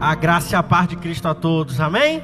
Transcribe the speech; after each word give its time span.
A 0.00 0.14
graça 0.14 0.54
e 0.54 0.56
a 0.56 0.62
paz 0.62 0.86
de 0.86 0.94
Cristo 0.94 1.26
a 1.26 1.34
todos, 1.34 1.80
amém? 1.80 2.22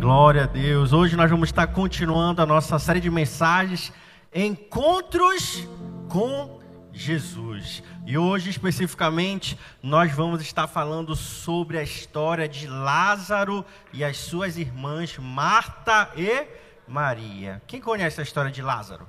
Glória 0.00 0.42
a 0.42 0.46
Deus. 0.46 0.92
Hoje 0.92 1.14
nós 1.14 1.30
vamos 1.30 1.48
estar 1.48 1.68
continuando 1.68 2.42
a 2.42 2.46
nossa 2.46 2.76
série 2.76 2.98
de 2.98 3.08
mensagens 3.08 3.92
Encontros 4.34 5.68
com 6.08 6.60
Jesus. 6.92 7.84
E 8.04 8.18
hoje, 8.18 8.50
especificamente, 8.50 9.56
nós 9.80 10.10
vamos 10.10 10.42
estar 10.42 10.66
falando 10.66 11.14
sobre 11.14 11.78
a 11.78 11.84
história 11.84 12.48
de 12.48 12.66
Lázaro 12.66 13.64
e 13.92 14.02
as 14.02 14.16
suas 14.16 14.56
irmãs 14.56 15.16
Marta 15.18 16.10
e 16.16 16.48
Maria. 16.84 17.62
Quem 17.68 17.80
conhece 17.80 18.18
a 18.18 18.24
história 18.24 18.50
de 18.50 18.60
Lázaro? 18.60 19.08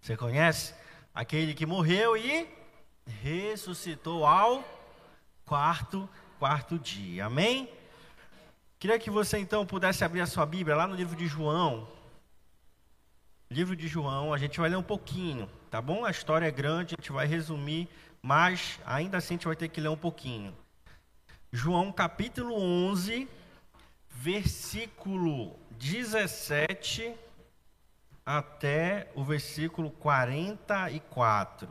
Você 0.00 0.16
conhece? 0.16 0.74
Aquele 1.12 1.54
que 1.54 1.66
morreu 1.66 2.16
e 2.16 2.46
ressuscitou 3.20 4.24
ao 4.24 4.62
quarto 5.44 6.08
quarto 6.42 6.76
dia. 6.76 7.26
Amém? 7.26 7.70
Queria 8.76 8.98
que 8.98 9.08
você 9.08 9.38
então 9.38 9.64
pudesse 9.64 10.02
abrir 10.02 10.22
a 10.22 10.26
sua 10.26 10.44
Bíblia 10.44 10.74
lá 10.74 10.88
no 10.88 10.96
livro 10.96 11.14
de 11.14 11.28
João. 11.28 11.86
Livro 13.48 13.76
de 13.76 13.86
João, 13.86 14.34
a 14.34 14.38
gente 14.38 14.58
vai 14.58 14.68
ler 14.68 14.74
um 14.74 14.82
pouquinho, 14.82 15.48
tá 15.70 15.80
bom? 15.80 16.04
A 16.04 16.10
história 16.10 16.44
é 16.44 16.50
grande, 16.50 16.96
a 16.98 17.00
gente 17.00 17.12
vai 17.12 17.28
resumir, 17.28 17.88
mas 18.20 18.80
ainda 18.84 19.18
assim 19.18 19.34
a 19.34 19.36
gente 19.36 19.46
vai 19.46 19.54
ter 19.54 19.68
que 19.68 19.80
ler 19.80 19.90
um 19.90 19.96
pouquinho. 19.96 20.52
João 21.52 21.92
capítulo 21.92 22.60
11, 22.60 23.28
versículo 24.10 25.56
17 25.78 27.14
até 28.26 29.08
o 29.14 29.22
versículo 29.22 29.92
44. 29.92 31.68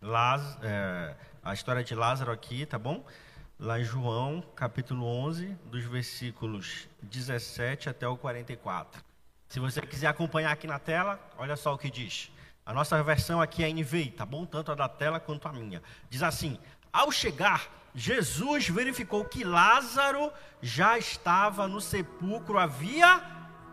Laz, 0.00 0.58
é, 0.62 1.14
a 1.44 1.52
história 1.52 1.84
de 1.84 1.94
Lázaro 1.94 2.32
aqui, 2.32 2.64
tá 2.64 2.78
bom? 2.78 3.04
Lá 3.62 3.78
em 3.78 3.84
João, 3.84 4.42
capítulo 4.56 5.06
11, 5.06 5.56
dos 5.66 5.84
versículos 5.84 6.88
17 7.00 7.88
até 7.88 8.08
o 8.08 8.16
44. 8.16 9.00
Se 9.48 9.60
você 9.60 9.80
quiser 9.82 10.08
acompanhar 10.08 10.50
aqui 10.50 10.66
na 10.66 10.80
tela, 10.80 11.20
olha 11.38 11.54
só 11.54 11.72
o 11.72 11.78
que 11.78 11.88
diz. 11.88 12.32
A 12.66 12.74
nossa 12.74 13.00
versão 13.04 13.40
aqui 13.40 13.62
é 13.62 13.72
NVI, 13.72 14.10
tá 14.10 14.26
bom? 14.26 14.44
Tanto 14.44 14.72
a 14.72 14.74
da 14.74 14.88
tela 14.88 15.20
quanto 15.20 15.46
a 15.46 15.52
minha. 15.52 15.80
Diz 16.10 16.24
assim: 16.24 16.58
Ao 16.92 17.12
chegar, 17.12 17.68
Jesus 17.94 18.68
verificou 18.68 19.24
que 19.24 19.44
Lázaro 19.44 20.32
já 20.60 20.98
estava 20.98 21.68
no 21.68 21.80
sepulcro 21.80 22.58
havia 22.58 23.22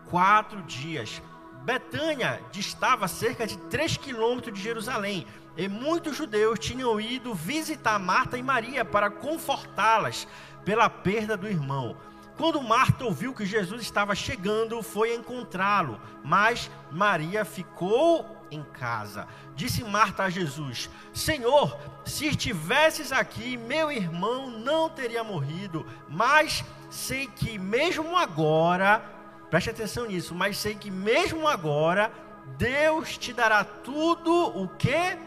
quatro 0.08 0.62
dias. 0.62 1.20
Betânia 1.62 2.40
distava 2.50 3.06
cerca 3.06 3.46
de 3.46 3.56
três 3.58 3.96
quilômetros 3.96 4.54
de 4.54 4.62
Jerusalém, 4.62 5.26
e 5.56 5.68
muitos 5.68 6.16
judeus 6.16 6.58
tinham 6.58 7.00
ido 7.00 7.34
visitar 7.34 7.98
Marta 7.98 8.38
e 8.38 8.42
Maria 8.42 8.84
para 8.84 9.10
confortá-las 9.10 10.26
pela 10.64 10.88
perda 10.88 11.36
do 11.36 11.48
irmão. 11.48 11.96
Quando 12.36 12.62
Marta 12.62 13.04
ouviu 13.04 13.34
que 13.34 13.44
Jesus 13.44 13.82
estava 13.82 14.14
chegando, 14.14 14.82
foi 14.82 15.14
encontrá-lo, 15.14 16.00
mas 16.24 16.70
Maria 16.90 17.44
ficou 17.44 18.24
em 18.50 18.62
casa. 18.62 19.28
Disse 19.54 19.84
Marta 19.84 20.24
a 20.24 20.30
Jesus: 20.30 20.88
Senhor, 21.12 21.78
se 22.04 22.26
estivesses 22.26 23.12
aqui, 23.12 23.58
meu 23.58 23.92
irmão 23.92 24.48
não 24.48 24.88
teria 24.88 25.22
morrido, 25.22 25.86
mas 26.08 26.64
sei 26.88 27.26
que 27.26 27.58
mesmo 27.58 28.16
agora, 28.16 29.04
preste 29.50 29.70
atenção 29.70 30.06
nisso, 30.06 30.34
mas 30.34 30.56
sei 30.56 30.74
que 30.74 30.90
mesmo 30.90 31.46
agora 31.48 32.12
Deus 32.56 33.18
te 33.18 33.32
dará 33.32 33.64
tudo 33.64 34.32
o 34.32 34.68
que 34.68 35.18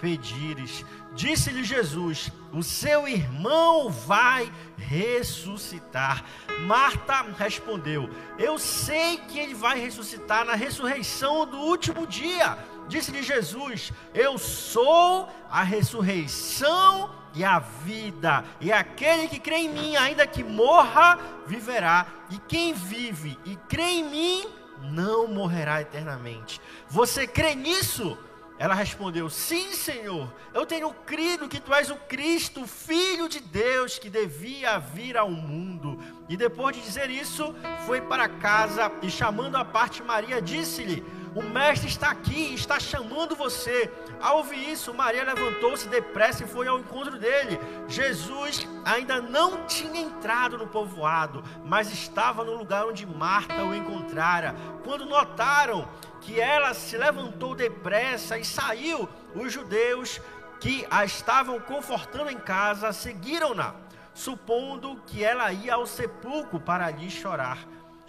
pedires. 0.00 0.84
Disse-lhe 1.14 1.64
Jesus: 1.64 2.30
O 2.52 2.62
seu 2.62 3.06
irmão 3.06 3.90
vai 3.90 4.52
ressuscitar. 4.76 6.24
Marta 6.66 7.22
respondeu: 7.36 8.08
Eu 8.38 8.58
sei 8.58 9.18
que 9.18 9.38
ele 9.38 9.54
vai 9.54 9.78
ressuscitar 9.78 10.44
na 10.44 10.54
ressurreição 10.54 11.46
do 11.46 11.58
último 11.58 12.06
dia. 12.06 12.58
Disse-lhe 12.88 13.22
Jesus: 13.22 13.92
Eu 14.14 14.38
sou 14.38 15.28
a 15.50 15.62
ressurreição 15.62 17.10
e 17.34 17.44
a 17.44 17.58
vida. 17.58 18.44
E 18.60 18.72
aquele 18.72 19.28
que 19.28 19.38
crê 19.38 19.56
em 19.56 19.68
mim, 19.68 19.96
ainda 19.96 20.26
que 20.26 20.42
morra, 20.42 21.18
viverá. 21.46 22.06
E 22.30 22.38
quem 22.38 22.72
vive 22.72 23.38
e 23.44 23.56
crê 23.68 23.82
em 23.82 24.04
mim, 24.04 24.48
não 24.82 25.26
morrerá 25.28 25.80
eternamente. 25.80 26.60
Você 26.88 27.26
crê 27.26 27.54
nisso? 27.54 28.16
Ela 28.58 28.74
respondeu: 28.74 29.30
Sim, 29.30 29.72
Senhor, 29.72 30.32
eu 30.52 30.66
tenho 30.66 30.92
crido 30.92 31.48
que 31.48 31.60
tu 31.60 31.72
és 31.72 31.90
o 31.90 31.96
Cristo, 31.96 32.66
filho 32.66 33.28
de 33.28 33.38
Deus, 33.40 33.98
que 33.98 34.10
devia 34.10 34.78
vir 34.78 35.16
ao 35.16 35.30
mundo. 35.30 35.98
E 36.28 36.36
depois 36.36 36.74
de 36.74 36.82
dizer 36.82 37.08
isso, 37.08 37.54
foi 37.86 38.00
para 38.00 38.28
casa 38.28 38.90
e, 39.00 39.08
chamando 39.10 39.56
a 39.56 39.64
parte 39.64 40.02
Maria, 40.02 40.42
disse-lhe: 40.42 41.04
O 41.34 41.42
mestre 41.42 41.88
está 41.88 42.10
aqui, 42.10 42.54
está 42.54 42.80
chamando 42.80 43.36
você. 43.36 43.92
Ao 44.20 44.38
ouvir 44.38 44.70
isso, 44.70 44.94
Maria 44.94 45.24
levantou-se 45.24 45.88
depressa 45.88 46.44
e 46.44 46.48
foi 46.48 46.66
ao 46.66 46.78
encontro 46.78 47.18
dele. 47.18 47.58
Jesus 47.86 48.66
ainda 48.84 49.20
não 49.20 49.66
tinha 49.66 50.00
entrado 50.00 50.58
no 50.58 50.66
povoado, 50.66 51.44
mas 51.64 51.92
estava 51.92 52.44
no 52.44 52.54
lugar 52.54 52.86
onde 52.86 53.06
Marta 53.06 53.64
o 53.64 53.74
encontrara. 53.74 54.54
Quando 54.84 55.04
notaram 55.04 55.88
que 56.20 56.40
ela 56.40 56.74
se 56.74 56.96
levantou 56.96 57.54
depressa 57.54 58.38
e 58.38 58.44
saiu. 58.44 59.08
Os 59.34 59.52
judeus 59.52 60.20
que 60.60 60.86
a 60.90 61.04
estavam 61.04 61.60
confortando 61.60 62.30
em 62.30 62.38
casa 62.38 62.92
seguiram-na, 62.92 63.74
supondo 64.12 65.00
que 65.06 65.22
ela 65.22 65.52
ia 65.52 65.74
ao 65.74 65.86
sepulcro 65.86 66.58
para 66.58 66.86
ali 66.86 67.10
chorar. 67.10 67.58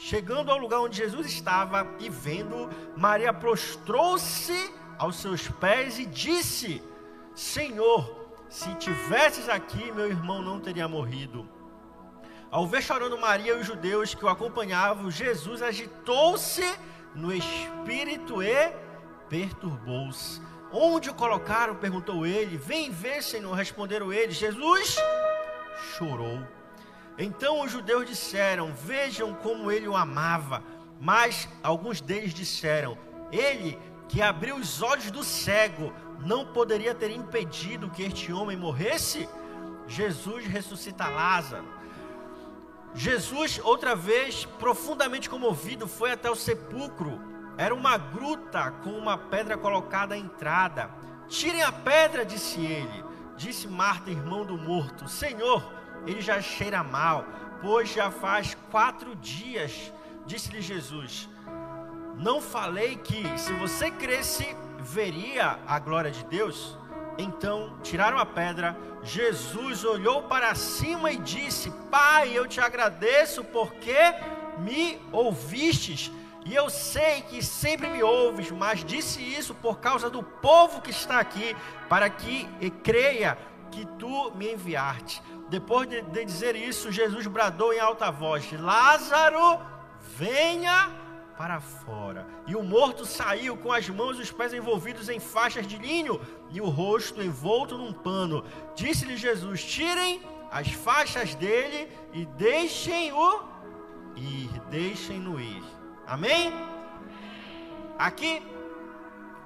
Chegando 0.01 0.49
ao 0.49 0.57
lugar 0.57 0.79
onde 0.79 0.95
Jesus 0.95 1.27
estava 1.27 1.85
e 1.99 2.09
vendo, 2.09 2.69
Maria 2.95 3.33
prostrou-se 3.33 4.73
aos 4.97 5.17
seus 5.17 5.49
pés 5.49 5.99
e 5.99 6.05
disse: 6.05 6.81
Senhor, 7.35 8.31
se 8.47 8.73
tivesses 8.75 9.49
aqui, 9.49 9.91
meu 9.91 10.07
irmão 10.07 10.41
não 10.41 10.57
teria 10.57 10.87
morrido. 10.87 11.45
Ao 12.49 12.65
ver 12.65 12.81
chorando 12.81 13.17
Maria 13.17 13.51
e 13.51 13.59
os 13.59 13.67
judeus 13.67 14.15
que 14.15 14.23
o 14.23 14.29
acompanhavam, 14.29 15.11
Jesus 15.11 15.61
agitou-se 15.61 16.63
no 17.13 17.33
espírito 17.33 18.41
e 18.41 18.71
perturbou-se. 19.27 20.41
Onde 20.71 21.09
o 21.09 21.13
colocaram? 21.13 21.75
perguntou 21.75 22.25
ele. 22.25 22.55
Vem 22.55 22.89
ver, 22.89 23.21
Senhor, 23.21 23.53
responderam 23.53 24.13
eles. 24.13 24.37
Jesus 24.37 24.95
chorou. 25.97 26.41
Então 27.19 27.61
os 27.61 27.71
judeus 27.71 28.07
disseram: 28.07 28.73
Vejam 28.73 29.33
como 29.35 29.69
ele 29.69 29.87
o 29.87 29.95
amava. 29.95 30.63
Mas 30.99 31.49
alguns 31.61 31.99
deles 31.99 32.33
disseram: 32.33 32.97
Ele 33.31 33.77
que 34.07 34.21
abriu 34.21 34.55
os 34.55 34.81
olhos 34.81 35.11
do 35.11 35.23
cego 35.23 35.93
não 36.25 36.45
poderia 36.45 36.95
ter 36.95 37.11
impedido 37.11 37.89
que 37.89 38.03
este 38.03 38.31
homem 38.31 38.57
morresse? 38.57 39.27
Jesus 39.85 40.45
ressuscita 40.45 41.07
Lázaro. 41.07 41.65
Jesus, 42.93 43.59
outra 43.63 43.95
vez, 43.95 44.45
profundamente 44.45 45.29
comovido, 45.29 45.87
foi 45.87 46.11
até 46.11 46.29
o 46.29 46.35
sepulcro. 46.35 47.21
Era 47.57 47.73
uma 47.75 47.97
gruta 47.97 48.71
com 48.83 48.91
uma 48.91 49.17
pedra 49.17 49.57
colocada 49.57 50.15
à 50.15 50.17
entrada. 50.17 50.89
Tirem 51.27 51.61
a 51.61 51.71
pedra, 51.71 52.25
disse 52.25 52.59
ele. 52.59 53.03
Disse 53.37 53.67
Marta, 53.67 54.09
irmão 54.09 54.43
do 54.43 54.57
morto: 54.57 55.07
Senhor, 55.07 55.63
ele 56.05 56.21
já 56.21 56.41
cheira 56.41 56.83
mal, 56.83 57.25
pois 57.61 57.89
já 57.89 58.09
faz 58.09 58.55
quatro 58.71 59.15
dias. 59.15 59.91
Disse-lhe 60.25 60.61
Jesus: 60.61 61.29
Não 62.15 62.41
falei 62.41 62.95
que, 62.97 63.37
se 63.37 63.53
você 63.53 63.89
cresce, 63.91 64.55
veria 64.79 65.59
a 65.67 65.79
glória 65.79 66.11
de 66.11 66.23
Deus? 66.25 66.77
Então 67.17 67.77
tiraram 67.83 68.17
a 68.17 68.25
pedra. 68.25 68.77
Jesus 69.03 69.83
olhou 69.83 70.23
para 70.23 70.55
cima 70.55 71.11
e 71.11 71.17
disse: 71.17 71.71
Pai, 71.91 72.31
eu 72.37 72.47
te 72.47 72.61
agradeço 72.61 73.43
porque 73.43 73.97
me 74.59 74.99
ouvistes. 75.11 76.11
E 76.45 76.55
eu 76.55 76.69
sei 76.69 77.21
que 77.21 77.43
sempre 77.43 77.87
me 77.89 78.01
ouves, 78.01 78.49
mas 78.49 78.83
disse 78.83 79.21
isso 79.21 79.53
por 79.53 79.79
causa 79.79 80.09
do 80.09 80.23
povo 80.23 80.81
que 80.81 80.89
está 80.89 81.19
aqui, 81.19 81.55
para 81.89 82.09
que 82.09 82.47
creia 82.83 83.37
que 83.69 83.85
tu 83.85 84.31
me 84.31 84.53
enviaste. 84.53 85.21
Depois 85.49 85.89
de, 85.89 86.01
de 86.01 86.25
dizer 86.25 86.55
isso, 86.55 86.91
Jesus 86.91 87.25
bradou 87.27 87.73
em 87.73 87.79
alta 87.79 88.11
voz: 88.11 88.51
Lázaro, 88.51 89.59
venha 90.15 90.91
para 91.37 91.59
fora. 91.59 92.27
E 92.45 92.55
o 92.55 92.61
morto 92.61 93.05
saiu 93.05 93.55
com 93.57 93.71
as 93.71 93.87
mãos 93.89 94.19
e 94.19 94.21
os 94.21 94.31
pés 94.31 94.53
envolvidos 94.53 95.09
em 95.09 95.19
faixas 95.19 95.65
de 95.65 95.77
linho 95.77 96.19
e 96.51 96.59
o 96.59 96.67
rosto 96.67 97.23
envolto 97.23 97.77
num 97.77 97.93
pano. 97.93 98.43
Disse-lhe 98.75 99.17
Jesus: 99.17 99.63
Tirem 99.63 100.21
as 100.51 100.71
faixas 100.71 101.33
dele 101.35 101.91
e 102.13 102.25
deixem-o 102.25 103.43
ir, 104.15 104.49
deixem-no 104.69 105.39
ir. 105.39 105.63
Amém? 106.05 106.51
Aqui 107.97 108.43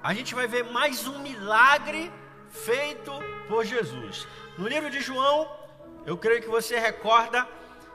a 0.02 0.12
gente 0.12 0.34
vai 0.34 0.46
ver 0.46 0.64
mais 0.64 1.06
um 1.06 1.18
milagre 1.20 2.12
feito 2.50 3.12
por 3.48 3.64
Jesus. 3.64 4.26
No 4.58 4.68
livro 4.68 4.90
de 4.90 5.00
João, 5.00 5.48
eu 6.06 6.16
creio 6.16 6.42
que 6.42 6.48
você 6.48 6.78
recorda, 6.78 7.48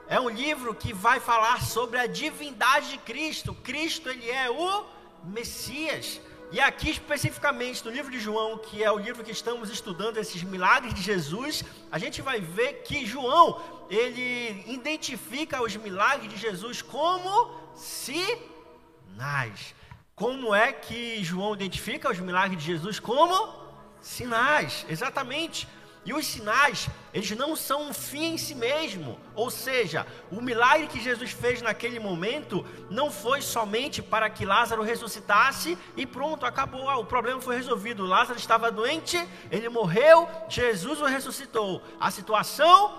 é 0.07 0.19
um 0.19 0.29
livro 0.29 0.73
que 0.73 0.91
vai 0.91 1.19
falar 1.19 1.61
sobre 1.61 1.99
a 1.99 2.07
divindade 2.07 2.89
de 2.89 2.97
Cristo. 2.97 3.53
Cristo, 3.53 4.09
ele 4.09 4.29
é 4.29 4.49
o 4.49 4.85
Messias. 5.23 6.19
E 6.51 6.59
aqui 6.59 6.89
especificamente 6.89 7.85
no 7.85 7.91
livro 7.91 8.11
de 8.11 8.19
João, 8.19 8.57
que 8.57 8.83
é 8.83 8.91
o 8.91 8.97
livro 8.97 9.23
que 9.23 9.31
estamos 9.31 9.69
estudando 9.69 10.17
esses 10.17 10.41
milagres 10.41 10.95
de 10.95 11.01
Jesus, 11.01 11.63
a 11.91 11.99
gente 11.99 12.23
vai 12.23 12.41
ver 12.41 12.81
que 12.81 13.05
João, 13.05 13.61
ele 13.87 14.63
identifica 14.65 15.61
os 15.61 15.75
milagres 15.75 16.33
de 16.33 16.37
Jesus 16.37 16.81
como 16.81 17.53
sinais. 17.75 19.75
Como 20.15 20.55
é 20.55 20.73
que 20.73 21.23
João 21.23 21.53
identifica 21.53 22.11
os 22.11 22.19
milagres 22.19 22.59
de 22.59 22.65
Jesus 22.65 22.99
como 22.99 23.53
sinais? 24.01 24.87
Exatamente. 24.89 25.67
E 26.09 26.13
os 26.13 26.25
sinais, 26.25 26.89
eles 27.13 27.29
não 27.37 27.55
são 27.55 27.89
um 27.89 27.93
fim 27.93 28.33
em 28.33 28.37
si 28.39 28.55
mesmo. 28.55 29.19
Ou 29.35 29.51
seja, 29.51 30.07
o 30.31 30.41
milagre 30.41 30.87
que 30.87 30.99
Jesus 30.99 31.29
fez 31.29 31.61
naquele 31.61 31.99
momento 31.99 32.65
não 32.89 33.11
foi 33.11 33.43
somente 33.43 34.01
para 34.01 34.27
que 34.27 34.43
Lázaro 34.43 34.81
ressuscitasse 34.81 35.77
e 35.95 36.07
pronto, 36.07 36.47
acabou. 36.47 36.89
Ah, 36.89 36.97
o 36.97 37.05
problema 37.05 37.39
foi 37.39 37.57
resolvido. 37.57 38.07
Lázaro 38.07 38.39
estava 38.39 38.71
doente, 38.71 39.23
ele 39.51 39.69
morreu, 39.69 40.27
Jesus 40.49 40.99
o 40.99 41.05
ressuscitou. 41.05 41.79
A 41.99 42.09
situação 42.09 42.91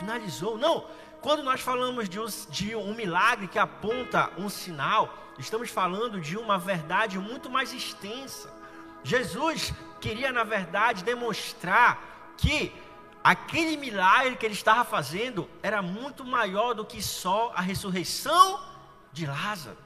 finalizou. 0.00 0.58
Não. 0.58 0.88
Quando 1.20 1.44
nós 1.44 1.60
falamos 1.60 2.08
de 2.08 2.18
um, 2.18 2.26
de 2.50 2.74
um 2.74 2.94
milagre 2.94 3.46
que 3.46 3.60
aponta 3.60 4.28
um 4.36 4.48
sinal, 4.48 5.16
estamos 5.38 5.70
falando 5.70 6.20
de 6.20 6.36
uma 6.36 6.58
verdade 6.58 7.16
muito 7.16 7.48
mais 7.48 7.72
extensa. 7.72 8.52
Jesus 9.04 9.72
queria, 10.00 10.32
na 10.32 10.42
verdade, 10.42 11.04
demonstrar 11.04 12.15
que 12.36 12.72
aquele 13.22 13.76
milagre 13.76 14.36
que 14.36 14.46
ele 14.46 14.54
estava 14.54 14.84
fazendo 14.84 15.48
era 15.62 15.82
muito 15.82 16.24
maior 16.24 16.74
do 16.74 16.84
que 16.84 17.02
só 17.02 17.52
a 17.56 17.60
ressurreição 17.60 18.62
de 19.12 19.26
Lázaro. 19.26 19.78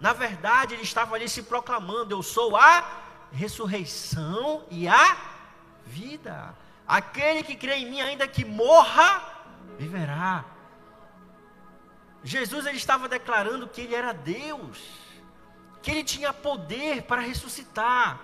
Na 0.00 0.12
verdade, 0.12 0.74
ele 0.74 0.82
estava 0.82 1.14
ali 1.14 1.28
se 1.28 1.42
proclamando: 1.42 2.14
Eu 2.14 2.22
sou 2.22 2.56
a 2.56 2.84
ressurreição 3.32 4.64
e 4.70 4.88
a 4.88 5.16
vida. 5.84 6.56
Aquele 6.86 7.42
que 7.42 7.56
crê 7.56 7.76
em 7.76 7.90
mim, 7.90 8.00
ainda 8.00 8.28
que 8.28 8.44
morra, 8.44 9.22
viverá. 9.78 10.44
Jesus 12.22 12.66
ele 12.66 12.76
estava 12.76 13.08
declarando 13.08 13.68
que 13.68 13.82
ele 13.82 13.94
era 13.94 14.12
Deus, 14.12 14.82
que 15.82 15.90
ele 15.90 16.04
tinha 16.04 16.32
poder 16.32 17.02
para 17.02 17.20
ressuscitar 17.20 18.20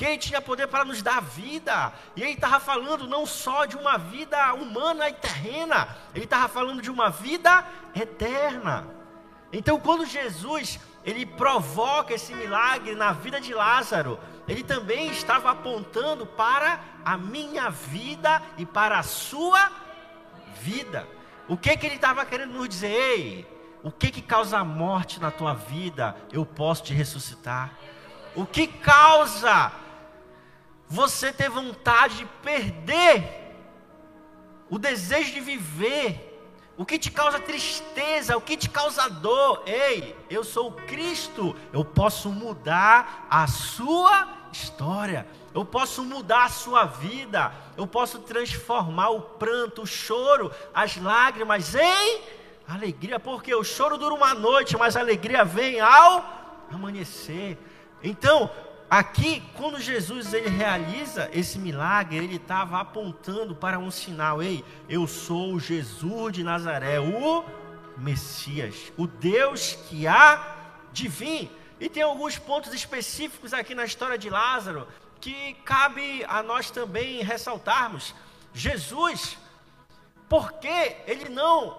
que 0.00 0.06
Ele 0.06 0.16
tinha 0.16 0.40
poder 0.40 0.66
para 0.66 0.82
nos 0.82 1.02
dar 1.02 1.20
vida. 1.20 1.92
E 2.16 2.22
Ele 2.22 2.32
estava 2.32 2.58
falando 2.58 3.06
não 3.06 3.26
só 3.26 3.66
de 3.66 3.76
uma 3.76 3.98
vida 3.98 4.54
humana 4.54 5.10
e 5.10 5.12
terrena, 5.12 5.94
Ele 6.14 6.24
estava 6.24 6.48
falando 6.48 6.80
de 6.80 6.90
uma 6.90 7.10
vida 7.10 7.66
eterna. 7.94 8.88
Então, 9.52 9.78
quando 9.78 10.06
Jesus 10.06 10.80
ele 11.04 11.26
provoca 11.26 12.14
esse 12.14 12.32
milagre 12.34 12.94
na 12.94 13.12
vida 13.12 13.42
de 13.42 13.52
Lázaro, 13.52 14.18
ele 14.48 14.62
também 14.62 15.10
estava 15.10 15.50
apontando 15.50 16.24
para 16.24 16.80
a 17.04 17.18
minha 17.18 17.68
vida 17.68 18.40
e 18.56 18.64
para 18.64 19.00
a 19.00 19.02
sua 19.02 19.70
vida. 20.62 21.06
O 21.46 21.58
que 21.58 21.76
que 21.76 21.84
ele 21.84 21.96
estava 21.96 22.24
querendo 22.24 22.54
nos 22.54 22.70
dizer? 22.70 22.90
Ei, 22.90 23.46
o 23.82 23.92
que 23.92 24.10
que 24.10 24.22
causa 24.22 24.60
a 24.60 24.64
morte 24.64 25.20
na 25.20 25.30
tua 25.30 25.52
vida? 25.52 26.16
Eu 26.32 26.46
posso 26.46 26.84
te 26.84 26.94
ressuscitar. 26.94 27.72
O 28.34 28.46
que 28.46 28.66
causa 28.66 29.72
você 30.90 31.32
ter 31.32 31.48
vontade 31.48 32.16
de 32.16 32.26
perder 32.42 33.54
o 34.68 34.76
desejo 34.76 35.32
de 35.32 35.40
viver? 35.40 36.26
O 36.76 36.84
que 36.84 36.98
te 36.98 37.12
causa 37.12 37.38
tristeza? 37.38 38.36
O 38.36 38.40
que 38.40 38.56
te 38.56 38.68
causa 38.68 39.08
dor? 39.08 39.62
Ei, 39.66 40.16
eu 40.28 40.42
sou 40.42 40.70
o 40.70 40.72
Cristo. 40.72 41.54
Eu 41.72 41.84
posso 41.84 42.30
mudar 42.30 43.28
a 43.30 43.46
sua 43.46 44.28
história. 44.50 45.28
Eu 45.54 45.64
posso 45.64 46.02
mudar 46.02 46.46
a 46.46 46.48
sua 46.48 46.86
vida. 46.86 47.52
Eu 47.76 47.86
posso 47.86 48.18
transformar 48.18 49.10
o 49.10 49.20
pranto, 49.20 49.82
o 49.82 49.86
choro, 49.86 50.50
as 50.74 50.96
lágrimas 50.96 51.76
em 51.76 52.22
alegria. 52.66 53.20
Porque 53.20 53.54
o 53.54 53.62
choro 53.62 53.96
dura 53.96 54.14
uma 54.14 54.34
noite, 54.34 54.76
mas 54.76 54.96
a 54.96 55.00
alegria 55.00 55.44
vem 55.44 55.78
ao 55.78 56.24
amanhecer. 56.72 57.58
Então, 58.02 58.50
aqui, 58.90 59.42
quando 59.54 59.80
Jesus 59.80 60.34
ele 60.34 60.48
realiza 60.48 61.30
esse 61.32 61.58
milagre, 61.58 62.16
ele 62.16 62.36
estava 62.36 62.80
apontando 62.80 63.54
para 63.54 63.78
um 63.78 63.90
sinal: 63.90 64.42
ei, 64.42 64.64
eu 64.88 65.06
sou 65.06 65.60
Jesus 65.60 66.32
de 66.32 66.42
Nazaré, 66.42 66.98
o 66.98 67.44
Messias, 67.96 68.92
o 68.96 69.06
Deus 69.06 69.74
que 69.88 70.06
há 70.06 70.56
de 70.92 71.06
vir. 71.06 71.56
E 71.78 71.88
tem 71.88 72.02
alguns 72.02 72.38
pontos 72.38 72.74
específicos 72.74 73.54
aqui 73.54 73.74
na 73.74 73.84
história 73.84 74.18
de 74.18 74.28
Lázaro 74.28 74.86
que 75.20 75.54
cabe 75.64 76.24
a 76.28 76.42
nós 76.42 76.70
também 76.70 77.22
ressaltarmos. 77.22 78.14
Jesus, 78.52 79.38
porque 80.28 80.96
ele 81.06 81.28
não 81.28 81.78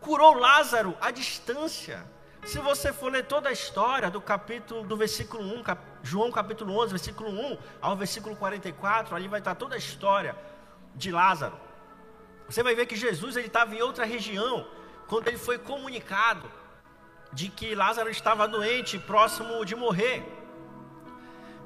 curou 0.00 0.34
Lázaro 0.34 0.96
à 1.00 1.10
distância? 1.10 2.04
Se 2.44 2.58
você 2.58 2.92
for 2.92 3.12
ler 3.12 3.26
toda 3.26 3.48
a 3.48 3.52
história 3.52 4.10
do 4.10 4.20
capítulo 4.20 4.82
do 4.82 4.96
versículo 4.96 5.44
1, 5.58 5.62
cap, 5.62 5.80
João 6.02 6.30
capítulo 6.30 6.76
11, 6.80 6.90
versículo 6.90 7.30
1 7.30 7.58
ao 7.80 7.96
versículo 7.96 8.34
44, 8.36 9.14
ali 9.14 9.28
vai 9.28 9.40
estar 9.40 9.54
toda 9.54 9.74
a 9.74 9.78
história 9.78 10.36
de 10.94 11.10
Lázaro. 11.10 11.56
Você 12.48 12.62
vai 12.62 12.74
ver 12.74 12.86
que 12.86 12.96
Jesus 12.96 13.36
ele 13.36 13.46
estava 13.46 13.74
em 13.74 13.82
outra 13.82 14.04
região 14.04 14.66
quando 15.06 15.28
ele 15.28 15.38
foi 15.38 15.58
comunicado 15.58 16.50
de 17.32 17.48
que 17.48 17.74
Lázaro 17.74 18.10
estava 18.10 18.46
doente, 18.46 18.98
próximo 18.98 19.64
de 19.64 19.74
morrer. 19.74 20.22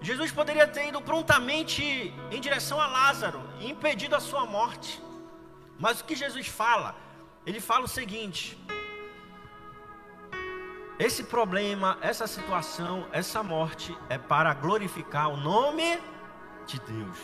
Jesus 0.01 0.31
poderia 0.31 0.67
ter 0.67 0.89
ido 0.89 1.01
prontamente 1.01 1.83
em 2.31 2.41
direção 2.41 2.81
a 2.81 2.87
Lázaro 2.87 3.43
e 3.61 3.71
impedido 3.71 4.15
a 4.15 4.21
sua 4.21 4.45
morte. 4.45 5.03
Mas 5.79 6.01
o 6.01 6.05
que 6.05 6.15
Jesus 6.15 6.47
fala? 6.47 6.95
Ele 7.45 7.61
fala 7.61 7.85
o 7.85 7.89
seguinte: 7.89 8.59
esse 10.99 11.25
problema, 11.25 11.99
essa 12.01 12.27
situação, 12.27 13.07
essa 13.13 13.43
morte 13.43 13.97
é 14.09 14.17
para 14.17 14.55
glorificar 14.55 15.29
o 15.29 15.37
nome 15.37 16.01
de 16.67 16.81
Deus. 16.81 17.19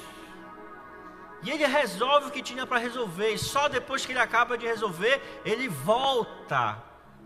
E 1.43 1.51
ele 1.51 1.67
resolve 1.67 2.29
o 2.29 2.31
que 2.31 2.43
tinha 2.43 2.67
para 2.67 2.79
resolver, 2.79 3.31
e 3.31 3.39
só 3.39 3.69
depois 3.69 4.05
que 4.05 4.13
ele 4.13 4.19
acaba 4.19 4.57
de 4.59 4.67
resolver, 4.67 5.41
ele 5.45 5.69
volta 5.69 6.81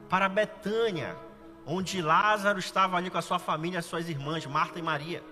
para 0.09 0.29
Betânia, 0.29 1.17
onde 1.67 2.01
Lázaro 2.01 2.59
estava 2.59 2.97
ali 2.97 3.11
com 3.11 3.19
a 3.19 3.23
sua 3.23 3.39
família, 3.39 3.81
as 3.81 3.85
suas 3.85 4.09
irmãs, 4.09 4.47
Marta 4.47 4.79
e 4.79 4.83
Maria. 4.83 5.23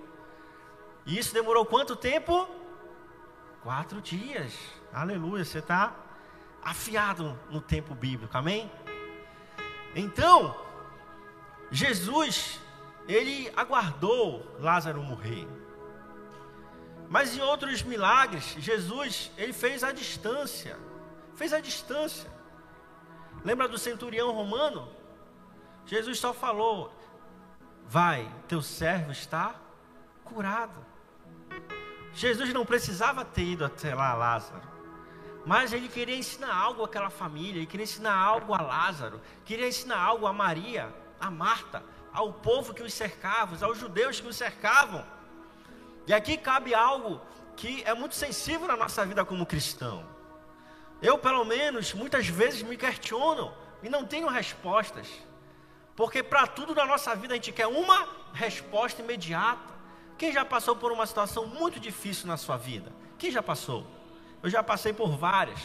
E 1.07 1.17
isso 1.17 1.33
demorou 1.33 1.65
quanto 1.65 1.95
tempo? 1.95 2.49
Quatro 3.63 4.03
dias. 4.03 4.59
Aleluia, 4.93 5.45
você 5.45 5.61
está 5.61 5.95
afiado 6.63 7.39
no 7.51 7.61
tempo 7.61 7.95
bíblico, 7.95 8.37
amém? 8.37 8.71
Então, 9.95 10.64
Jesus, 11.75 12.61
ele 13.09 13.53
aguardou 13.57 14.47
Lázaro 14.61 15.03
morrer. 15.03 15.49
Mas 17.09 17.37
em 17.37 17.41
outros 17.41 17.83
milagres, 17.83 18.55
Jesus, 18.59 19.33
ele 19.37 19.53
fez 19.53 19.83
a 19.83 19.91
distância. 19.91 20.79
Fez 21.35 21.53
a 21.53 21.59
distância. 21.59 22.31
Lembra 23.45 23.67
do 23.67 23.77
centurião 23.77 24.31
romano? 24.31 24.89
Jesus 25.85 26.21
só 26.21 26.33
falou: 26.33 26.95
Vai, 27.89 28.33
teu 28.47 28.63
servo 28.63 29.11
está 29.11 29.57
curado. 30.23 30.79
Jesus 32.13 32.53
não 32.53 32.65
precisava 32.65 33.25
ter 33.25 33.43
ido 33.43 33.65
até 33.65 33.93
lá 33.97 34.15
Lázaro. 34.15 34.63
Mas 35.45 35.73
ele 35.73 35.89
queria 35.89 36.17
ensinar 36.17 36.55
algo 36.55 36.85
àquela 36.85 37.11
família, 37.11 37.59
ele 37.59 37.67
queria 37.67 37.83
ensinar 37.83 38.15
algo 38.15 38.55
a 38.55 38.63
Lázaro, 38.63 39.21
queria 39.45 39.67
ensinar 39.67 39.99
algo 39.99 40.25
a 40.29 40.33
Maria 40.33 41.03
a 41.25 41.31
Marta, 41.31 41.83
ao 42.13 42.33
povo 42.33 42.75
que 42.75 42.83
os 42.83 42.93
cercava, 42.93 43.65
aos 43.65 43.79
judeus 43.79 44.21
que 44.21 44.29
os 44.29 44.37
cercavam. 44.37 45.05
E 46.07 46.13
aqui 46.13 46.37
cabe 46.37 46.75
algo 46.75 47.21
que 47.57 47.83
é 47.85 47.95
muito 47.95 48.15
sensível 48.15 48.69
na 48.69 48.77
nossa 48.77 49.05
vida 49.07 49.25
como 49.25 49.47
cristão. 49.47 50.07
Eu, 51.01 51.19
pelo 51.19 51.45
menos, 51.45 51.95
muitas 51.95 52.27
vezes 52.27 52.63
me 52.63 52.77
questiono 52.77 53.53
e 53.83 53.89
não 53.89 54.05
tenho 54.05 54.29
respostas. 54.29 55.09
Porque 55.97 56.23
para 56.23 56.47
tudo 56.47 56.75
na 56.75 56.85
nossa 56.85 57.15
vida 57.15 57.35
a 57.35 57.37
gente 57.37 57.53
quer 57.53 57.67
uma 57.67 58.09
resposta 58.33 59.01
imediata. 59.01 59.73
Quem 60.19 60.33
já 60.33 60.45
passou 60.45 60.77
por 60.77 60.93
uma 60.93 61.07
situação 61.07 61.47
muito 61.47 61.81
difícil 61.81 62.27
na 62.27 62.37
sua 62.37 62.57
vida? 62.57 62.93
Quem 63.19 63.31
já 63.31 63.43
passou? 63.43 63.87
Eu 64.43 64.51
já 64.51 64.63
passei 64.63 64.93
por 64.93 65.17
várias. 65.17 65.61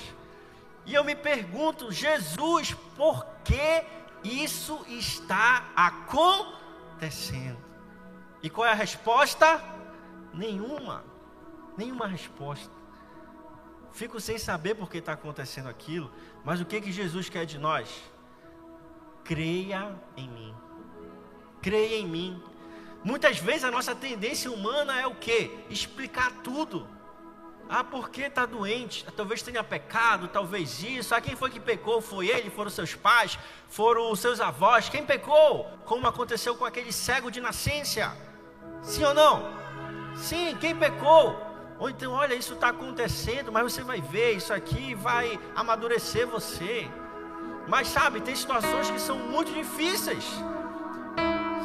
E 0.85 0.93
eu 0.93 1.03
me 1.03 1.15
pergunto, 1.15 1.91
Jesus, 1.91 2.73
por 2.95 3.25
que 3.43 3.83
isso 4.23 4.85
está 4.87 5.69
acontecendo. 5.75 7.57
E 8.41 8.49
qual 8.49 8.67
é 8.67 8.71
a 8.71 8.75
resposta? 8.75 9.63
Nenhuma. 10.33 11.03
Nenhuma 11.77 12.07
resposta. 12.07 12.71
fico 13.91 14.19
sem 14.19 14.37
saber 14.37 14.75
por 14.75 14.89
que 14.89 14.99
está 14.99 15.13
acontecendo 15.13 15.67
aquilo, 15.67 16.11
mas 16.43 16.61
o 16.61 16.65
que, 16.65 16.79
que 16.79 16.91
Jesus 16.91 17.27
quer 17.29 17.45
de 17.45 17.57
nós? 17.57 17.89
Creia 19.23 19.95
em 20.15 20.29
mim. 20.29 20.55
Creia 21.61 21.97
em 21.97 22.07
mim. 22.07 22.43
Muitas 23.03 23.39
vezes 23.39 23.63
a 23.63 23.71
nossa 23.71 23.95
tendência 23.95 24.51
humana 24.51 24.99
é 24.99 25.07
o 25.07 25.15
que? 25.15 25.57
Explicar 25.69 26.31
tudo. 26.43 26.87
Ah, 27.71 27.83
porque 27.83 28.23
está 28.23 28.47
doente? 28.47 29.05
Talvez 29.15 29.43
tenha 29.43 29.63
pecado, 29.63 30.27
talvez 30.27 30.81
isso. 30.81 31.13
Ah, 31.13 31.21
quem 31.21 31.35
foi 31.35 31.51
que 31.51 31.59
pecou? 31.59 32.01
Foi 32.01 32.27
ele, 32.27 32.49
foram 32.49 32.71
seus 32.71 32.95
pais, 32.95 33.37
foram 33.67 34.11
os 34.11 34.19
seus 34.19 34.41
avós. 34.41 34.89
Quem 34.89 35.05
pecou? 35.05 35.65
Como 35.85 36.07
aconteceu 36.07 36.55
com 36.55 36.65
aquele 36.65 36.91
cego 36.91 37.29
de 37.29 37.39
nascença? 37.39 38.17
Sim 38.81 39.03
ou 39.03 39.13
não? 39.13 39.51
Sim, 40.15 40.57
quem 40.59 40.75
pecou? 40.75 41.39
Ou 41.77 41.91
então, 41.91 42.11
olha, 42.11 42.33
isso 42.33 42.55
está 42.55 42.69
acontecendo, 42.69 43.51
mas 43.51 43.71
você 43.71 43.83
vai 43.83 44.01
ver, 44.01 44.31
isso 44.31 44.51
aqui 44.51 44.95
vai 44.95 45.39
amadurecer 45.55 46.25
você. 46.25 46.89
Mas 47.67 47.87
sabe, 47.87 48.19
tem 48.19 48.35
situações 48.35 48.89
que 48.89 48.99
são 48.99 49.15
muito 49.15 49.53
difíceis. 49.53 50.25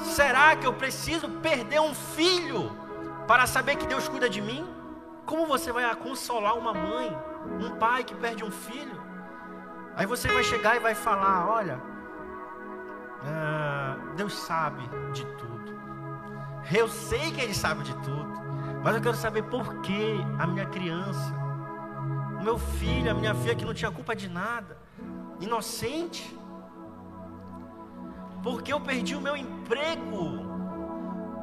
Será 0.05 0.55
que 0.55 0.67
eu 0.67 0.75
preciso 0.75 1.31
perder 1.31 1.81
um 1.81 1.95
filho 1.95 2.71
para 3.27 3.47
saber 3.47 3.77
que 3.77 3.87
Deus 3.87 4.07
cuida 4.07 4.29
de 4.29 4.43
mim? 4.43 4.84
Como 5.27 5.47
você 5.47 5.73
vai 5.73 5.95
consolar 5.97 6.57
uma 6.57 6.73
mãe, 6.73 7.17
um 7.61 7.77
pai 7.77 8.05
que 8.05 8.15
perde 8.15 8.45
um 8.45 8.51
filho? 8.51 9.03
Aí 9.97 10.07
você 10.07 10.29
vai 10.29 10.43
chegar 10.43 10.77
e 10.77 10.81
vai 10.81 10.95
falar: 10.95 11.49
Olha, 11.49 11.81
ah, 13.25 13.97
Deus 14.17 14.35
sabe 14.35 14.83
de 15.13 15.25
tudo. 15.37 15.75
Eu 16.75 16.89
sei 16.89 17.31
que 17.31 17.41
Ele 17.41 17.55
sabe 17.55 17.83
de 17.85 17.95
tudo. 17.97 18.35
Mas 18.83 18.97
eu 18.97 19.01
quero 19.01 19.17
saber 19.17 19.43
por 19.45 19.81
que 19.81 20.21
a 20.39 20.47
minha 20.47 20.67
criança, 20.67 21.35
o 22.39 22.43
meu 22.43 22.59
filho, 22.59 23.11
a 23.11 23.15
minha 23.15 23.35
filha 23.35 23.55
que 23.55 23.65
não 23.65 23.73
tinha 23.73 23.91
culpa 23.91 24.15
de 24.15 24.29
nada, 24.29 24.77
inocente, 25.41 26.39
porque 28.43 28.71
eu 28.71 28.79
perdi 28.79 29.17
o 29.17 29.23
meu 29.23 29.35
emprego, 29.35 30.44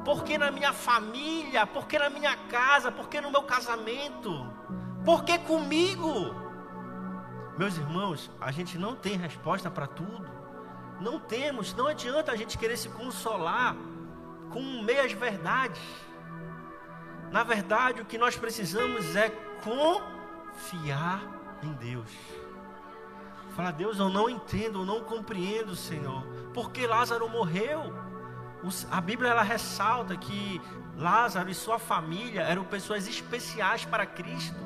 porque 0.03 0.37
na 0.37 0.51
minha 0.51 0.73
família, 0.73 1.65
porque 1.65 1.97
na 1.97 2.09
minha 2.09 2.35
casa, 2.49 2.91
porque 2.91 3.21
no 3.21 3.31
meu 3.31 3.43
casamento, 3.43 4.51
porque 5.05 5.37
comigo. 5.39 6.35
Meus 7.57 7.77
irmãos, 7.77 8.31
a 8.39 8.51
gente 8.51 8.77
não 8.77 8.95
tem 8.95 9.15
resposta 9.17 9.69
para 9.69 9.87
tudo. 9.87 10.29
Não 10.99 11.19
temos, 11.19 11.73
não 11.73 11.87
adianta 11.87 12.31
a 12.31 12.35
gente 12.35 12.57
querer 12.57 12.77
se 12.77 12.89
consolar 12.89 13.75
com 14.51 14.61
meias 14.83 15.11
verdades. 15.11 15.81
Na 17.31 17.43
verdade, 17.43 18.01
o 18.01 18.05
que 18.05 18.17
nós 18.17 18.35
precisamos 18.35 19.15
é 19.15 19.29
confiar 19.63 21.21
em 21.63 21.71
Deus. 21.73 22.11
Falar, 23.55 23.71
Deus, 23.71 23.99
eu 23.99 24.09
não 24.09 24.29
entendo, 24.29 24.79
eu 24.79 24.85
não 24.85 25.03
compreendo, 25.03 25.75
Senhor, 25.75 26.23
porque 26.53 26.87
Lázaro 26.87 27.27
morreu. 27.29 28.10
A 28.91 29.01
Bíblia 29.01 29.31
ela 29.31 29.41
ressalta 29.41 30.15
que 30.15 30.61
Lázaro 30.95 31.49
e 31.49 31.53
sua 31.53 31.79
família 31.79 32.41
eram 32.41 32.63
pessoas 32.63 33.07
especiais 33.07 33.85
para 33.85 34.05
Cristo. 34.05 34.59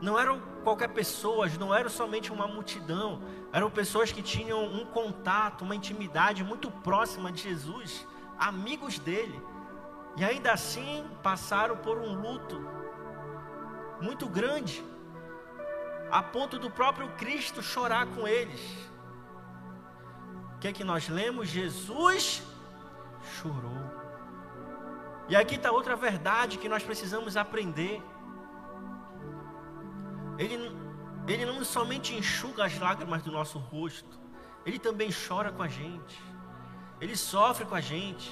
Não 0.00 0.18
eram 0.18 0.40
qualquer 0.64 0.88
pessoas, 0.88 1.56
não 1.56 1.74
eram 1.74 1.88
somente 1.88 2.32
uma 2.32 2.48
multidão, 2.48 3.22
eram 3.52 3.70
pessoas 3.70 4.10
que 4.10 4.22
tinham 4.22 4.64
um 4.64 4.84
contato, 4.86 5.62
uma 5.62 5.76
intimidade 5.76 6.42
muito 6.42 6.70
próxima 6.70 7.30
de 7.30 7.42
Jesus, 7.42 8.06
amigos 8.38 8.98
dele. 8.98 9.40
E 10.16 10.24
ainda 10.24 10.52
assim 10.52 11.04
passaram 11.22 11.76
por 11.76 11.98
um 11.98 12.20
luto 12.20 12.60
muito 14.00 14.28
grande, 14.28 14.82
a 16.10 16.22
ponto 16.22 16.58
do 16.58 16.70
próprio 16.70 17.08
Cristo 17.10 17.62
chorar 17.62 18.06
com 18.06 18.26
eles. 18.26 18.60
O 20.56 20.58
que 20.58 20.68
é 20.68 20.72
que 20.72 20.82
nós 20.82 21.08
lemos? 21.08 21.48
Jesus 21.48 22.42
chorou. 23.40 23.82
E 25.28 25.36
aqui 25.36 25.54
está 25.54 25.70
outra 25.70 25.96
verdade 25.96 26.58
que 26.58 26.68
nós 26.68 26.82
precisamos 26.82 27.36
aprender. 27.36 28.02
Ele, 30.38 30.56
ele 31.28 31.44
não 31.44 31.64
somente 31.64 32.14
enxuga 32.14 32.64
as 32.64 32.78
lágrimas 32.78 33.22
do 33.22 33.30
nosso 33.30 33.58
rosto, 33.58 34.18
ele 34.66 34.78
também 34.78 35.10
chora 35.12 35.50
com 35.52 35.62
a 35.62 35.68
gente, 35.68 36.16
ele 37.00 37.16
sofre 37.16 37.64
com 37.64 37.74
a 37.74 37.80
gente 37.80 38.28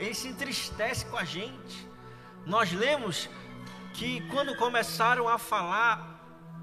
ele 0.00 0.14
se 0.14 0.28
entristece 0.28 1.04
com 1.04 1.16
a 1.18 1.24
gente. 1.24 1.86
Nós 2.46 2.72
lemos 2.72 3.28
que 3.92 4.26
quando 4.28 4.56
começaram 4.56 5.28
a 5.28 5.36
falar 5.36 6.18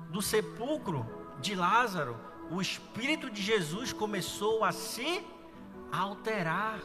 do 0.10 0.24
sepulcro 0.24 1.06
de 1.40 1.54
Lázaro, 1.54 2.20
o 2.50 2.60
Espírito 2.60 3.30
de 3.30 3.42
Jesus 3.42 3.94
começou 3.94 4.64
a 4.64 4.72
se 4.72 5.24
alterar, 5.92 6.80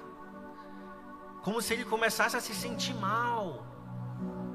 como 1.42 1.60
se 1.60 1.74
ele 1.74 1.84
começasse 1.84 2.36
a 2.36 2.40
se 2.40 2.54
sentir 2.54 2.94
mal. 2.94 3.66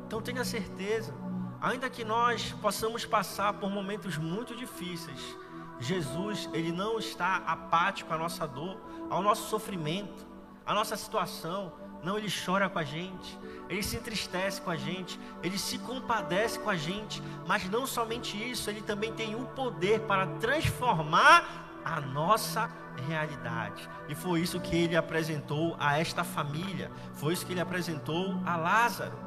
Então 0.05 0.21
tenha 0.21 0.43
certeza, 0.45 1.13
ainda 1.61 1.89
que 1.89 2.03
nós 2.03 2.53
possamos 2.61 3.05
passar 3.05 3.53
por 3.53 3.69
momentos 3.69 4.17
muito 4.17 4.55
difíceis, 4.55 5.37
Jesus, 5.79 6.49
ele 6.53 6.71
não 6.71 6.97
está 6.97 7.37
apático 7.37 8.13
à 8.13 8.17
nossa 8.17 8.47
dor, 8.47 8.79
ao 9.09 9.21
nosso 9.21 9.47
sofrimento, 9.49 10.25
à 10.65 10.73
nossa 10.73 10.95
situação. 10.95 11.71
Não, 12.03 12.17
ele 12.17 12.29
chora 12.31 12.69
com 12.69 12.79
a 12.79 12.83
gente, 12.83 13.37
ele 13.67 13.81
se 13.83 13.97
entristece 13.97 14.61
com 14.61 14.69
a 14.69 14.75
gente, 14.75 15.19
ele 15.43 15.57
se 15.57 15.79
compadece 15.79 16.59
com 16.59 16.69
a 16.69 16.75
gente, 16.75 17.21
mas 17.45 17.67
não 17.69 17.85
somente 17.87 18.37
isso, 18.37 18.69
ele 18.69 18.81
também 18.81 19.11
tem 19.13 19.35
o 19.35 19.45
poder 19.47 20.01
para 20.01 20.27
transformar 20.39 21.66
a 21.95 22.01
nossa 22.01 22.69
realidade. 23.07 23.87
E 24.09 24.15
foi 24.15 24.41
isso 24.41 24.59
que 24.59 24.75
ele 24.75 24.95
apresentou 24.95 25.75
a 25.79 25.97
esta 25.99 26.23
família, 26.23 26.91
foi 27.13 27.33
isso 27.33 27.45
que 27.45 27.53
ele 27.53 27.61
apresentou 27.61 28.39
a 28.45 28.55
Lázaro. 28.57 29.17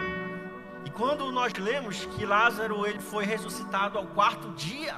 E 0.85 0.91
quando 0.91 1.31
nós 1.31 1.53
lemos 1.55 2.05
que 2.07 2.27
Lázaro 2.27 2.87
ele 2.87 3.01
foi 3.01 3.25
ressuscitado 3.25 3.99
ao 3.99 4.07
quarto 4.07 4.51
dia, 4.51 4.95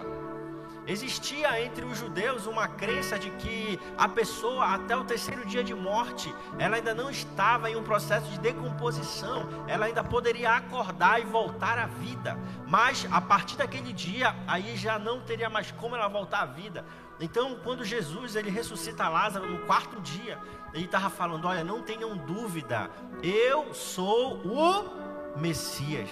Existia 0.87 1.65
entre 1.65 1.85
os 1.85 1.97
judeus 1.97 2.47
uma 2.47 2.67
crença 2.67 3.17
de 3.17 3.31
que 3.31 3.79
a 3.97 4.09
pessoa, 4.09 4.67
até 4.67 4.97
o 4.97 5.05
terceiro 5.05 5.47
dia 5.47 5.63
de 5.63 5.75
morte, 5.75 6.35
ela 6.59 6.77
ainda 6.77 6.93
não 6.93 7.09
estava 7.09 7.71
em 7.71 7.77
um 7.77 7.85
processo 7.85 8.29
de 8.31 8.41
decomposição, 8.41 9.49
ela 9.69 9.87
ainda 9.87 10.03
poderia 10.03 10.57
acordar 10.57 11.21
e 11.21 11.25
voltar 11.25 11.79
à 11.79 11.87
vida, 11.87 12.37
mas 12.67 13.07
a 13.13 13.21
partir 13.21 13.57
daquele 13.57 13.93
dia, 13.93 14.35
aí 14.47 14.77
já 14.77 14.99
não 14.99 15.21
teria 15.21 15.49
mais 15.49 15.71
como 15.71 15.95
ela 15.95 16.09
voltar 16.09 16.43
à 16.43 16.47
vida. 16.47 16.85
Então, 17.21 17.57
quando 17.63 17.85
Jesus 17.85 18.35
ele 18.35 18.51
ressuscita 18.51 19.09
Lázaro 19.09 19.49
no 19.49 19.61
quarto 19.61 20.01
dia, 20.01 20.37
ele 20.75 20.87
estava 20.87 21.09
falando: 21.09 21.47
Olha, 21.47 21.63
não 21.63 21.83
tenham 21.83 22.17
dúvida, 22.17 22.91
eu 23.23 23.73
sou 23.73 24.39
o 24.45 25.39
Messias. 25.39 26.11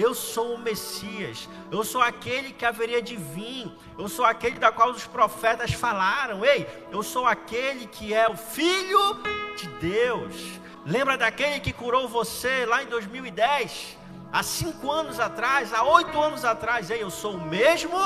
Eu 0.00 0.14
sou 0.14 0.54
o 0.54 0.58
Messias, 0.58 1.46
eu 1.70 1.84
sou 1.84 2.00
aquele 2.00 2.52
que 2.52 2.64
haveria 2.64 3.02
de 3.02 3.16
vir, 3.16 3.70
eu 3.98 4.08
sou 4.08 4.24
aquele 4.24 4.58
da 4.58 4.72
qual 4.72 4.90
os 4.90 5.06
profetas 5.06 5.72
falaram. 5.74 6.42
Ei, 6.42 6.66
eu 6.90 7.02
sou 7.02 7.26
aquele 7.26 7.86
que 7.86 8.14
é 8.14 8.26
o 8.26 8.34
Filho 8.34 9.20
de 9.58 9.68
Deus. 9.78 10.58
Lembra 10.86 11.18
daquele 11.18 11.60
que 11.60 11.70
curou 11.70 12.08
você 12.08 12.64
lá 12.64 12.82
em 12.82 12.86
2010? 12.86 13.98
Há 14.32 14.42
cinco 14.42 14.90
anos 14.90 15.20
atrás, 15.20 15.74
há 15.74 15.82
oito 15.84 16.18
anos 16.18 16.46
atrás, 16.46 16.90
ei, 16.90 17.02
eu 17.02 17.10
sou 17.10 17.34
o 17.34 17.44
mesmo 17.44 17.98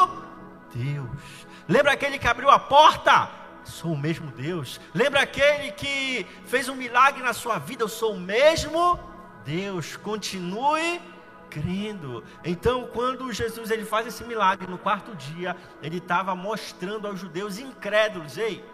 Deus. 0.74 1.46
Lembra 1.68 1.92
aquele 1.92 2.18
que 2.18 2.26
abriu 2.26 2.50
a 2.50 2.58
porta? 2.58 3.30
Sou 3.62 3.92
o 3.92 3.96
mesmo 3.96 4.32
Deus. 4.32 4.80
Lembra 4.92 5.20
aquele 5.20 5.70
que 5.70 6.26
fez 6.44 6.68
um 6.68 6.74
milagre 6.74 7.22
na 7.22 7.32
sua 7.32 7.58
vida? 7.58 7.84
Eu 7.84 7.88
sou 7.88 8.14
o 8.14 8.20
mesmo 8.20 8.98
Deus. 9.44 9.96
Continue 9.96 11.00
crendo. 11.54 12.24
Então, 12.44 12.88
quando 12.92 13.32
Jesus 13.32 13.70
ele 13.70 13.84
faz 13.84 14.08
esse 14.08 14.24
milagre 14.24 14.68
no 14.68 14.76
quarto 14.76 15.14
dia, 15.14 15.56
ele 15.80 15.98
estava 15.98 16.34
mostrando 16.34 17.06
aos 17.06 17.20
judeus 17.20 17.58
incrédulos: 17.60 18.36
ei, 18.36 18.64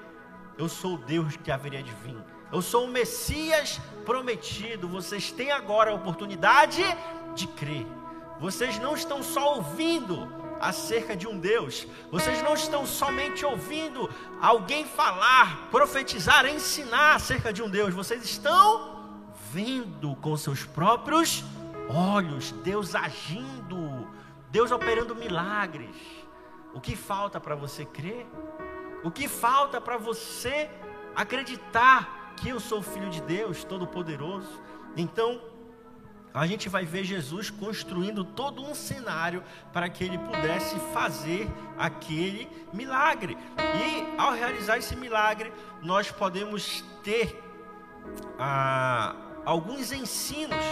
eu 0.56 0.68
sou 0.68 0.94
o 0.94 0.98
Deus 0.98 1.36
que 1.36 1.52
haveria 1.52 1.82
de 1.82 1.92
vir. 2.02 2.16
Eu 2.50 2.62
sou 2.62 2.86
o 2.86 2.88
Messias 2.88 3.80
prometido. 4.04 4.88
Vocês 4.88 5.30
têm 5.30 5.52
agora 5.52 5.90
a 5.90 5.94
oportunidade 5.94 6.82
de 7.34 7.46
crer. 7.46 7.86
Vocês 8.40 8.78
não 8.78 8.94
estão 8.94 9.22
só 9.22 9.56
ouvindo 9.56 10.26
acerca 10.58 11.14
de 11.14 11.28
um 11.28 11.38
Deus. 11.38 11.86
Vocês 12.10 12.42
não 12.42 12.54
estão 12.54 12.86
somente 12.86 13.44
ouvindo 13.44 14.10
alguém 14.40 14.84
falar, 14.84 15.68
profetizar, 15.70 16.46
ensinar 16.46 17.14
acerca 17.16 17.52
de 17.52 17.62
um 17.62 17.68
Deus. 17.68 17.94
Vocês 17.94 18.24
estão 18.24 18.98
vendo 19.52 20.16
com 20.16 20.36
seus 20.36 20.64
próprios 20.64 21.44
olhos 21.44 21.59
olhos, 21.90 22.52
Deus 22.52 22.94
agindo, 22.94 24.08
Deus 24.50 24.70
operando 24.70 25.14
milagres. 25.14 25.96
O 26.72 26.80
que 26.80 26.94
falta 26.94 27.40
para 27.40 27.54
você 27.54 27.84
crer? 27.84 28.26
O 29.02 29.10
que 29.10 29.26
falta 29.26 29.80
para 29.80 29.96
você 29.96 30.70
acreditar 31.14 32.32
que 32.36 32.48
eu 32.48 32.60
sou 32.60 32.80
filho 32.80 33.10
de 33.10 33.20
Deus 33.22 33.64
Todo-Poderoso? 33.64 34.60
Então, 34.96 35.40
a 36.32 36.46
gente 36.46 36.68
vai 36.68 36.84
ver 36.84 37.02
Jesus 37.02 37.50
construindo 37.50 38.24
todo 38.24 38.62
um 38.62 38.72
cenário 38.72 39.42
para 39.72 39.88
que 39.88 40.04
ele 40.04 40.16
pudesse 40.18 40.78
fazer 40.92 41.48
aquele 41.76 42.48
milagre. 42.72 43.36
E 43.58 44.20
ao 44.20 44.32
realizar 44.32 44.78
esse 44.78 44.94
milagre, 44.94 45.52
nós 45.82 46.12
podemos 46.12 46.84
ter 47.02 47.42
ah, 48.38 49.16
alguns 49.44 49.90
ensinos 49.90 50.64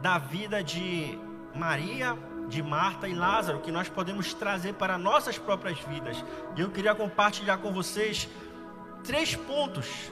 da 0.00 0.18
vida 0.18 0.62
de 0.62 1.18
Maria, 1.54 2.16
de 2.48 2.62
Marta 2.62 3.08
e 3.08 3.14
Lázaro 3.14 3.60
que 3.60 3.70
nós 3.70 3.88
podemos 3.88 4.34
trazer 4.34 4.74
para 4.74 4.98
nossas 4.98 5.38
próprias 5.38 5.78
vidas. 5.80 6.24
E 6.56 6.60
eu 6.60 6.70
queria 6.70 6.94
compartilhar 6.94 7.58
com 7.58 7.72
vocês 7.72 8.28
três 9.02 9.34
pontos 9.34 10.10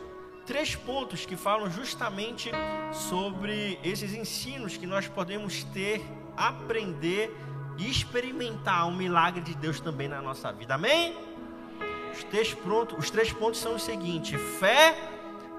três 0.48 0.74
pontos 0.74 1.26
que 1.26 1.36
falam 1.36 1.70
justamente 1.70 2.50
sobre 2.90 3.78
esses 3.84 4.14
ensinos 4.14 4.78
que 4.78 4.86
nós 4.86 5.06
podemos 5.06 5.62
ter, 5.62 6.02
aprender 6.34 7.36
e 7.76 7.88
experimentar 7.90 8.88
o 8.88 8.90
milagre 8.90 9.42
de 9.42 9.54
Deus 9.54 9.78
também 9.78 10.08
na 10.08 10.22
nossa 10.22 10.50
vida. 10.50 10.74
Amém? 10.74 11.14
Os 12.14 12.24
três, 12.24 12.54
pronto, 12.54 12.96
os 12.96 13.10
três 13.10 13.30
pontos 13.30 13.60
são 13.60 13.74
os 13.74 13.82
seguintes: 13.82 14.40
fé, 14.58 14.96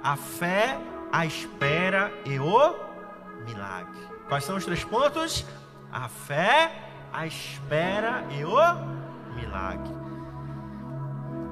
a 0.01 0.15
fé, 0.15 0.79
a 1.11 1.23
espera 1.23 2.11
e 2.25 2.39
o 2.39 2.75
milagre. 3.45 4.08
Quais 4.29 4.43
são 4.43 4.57
os 4.57 4.63
três 4.63 4.83
pontos? 4.83 5.43
A 5.91 6.07
fé, 6.07 6.71
a 7.11 7.25
espera 7.25 8.23
e 8.29 8.45
o 8.45 9.33
milagre. 9.33 9.91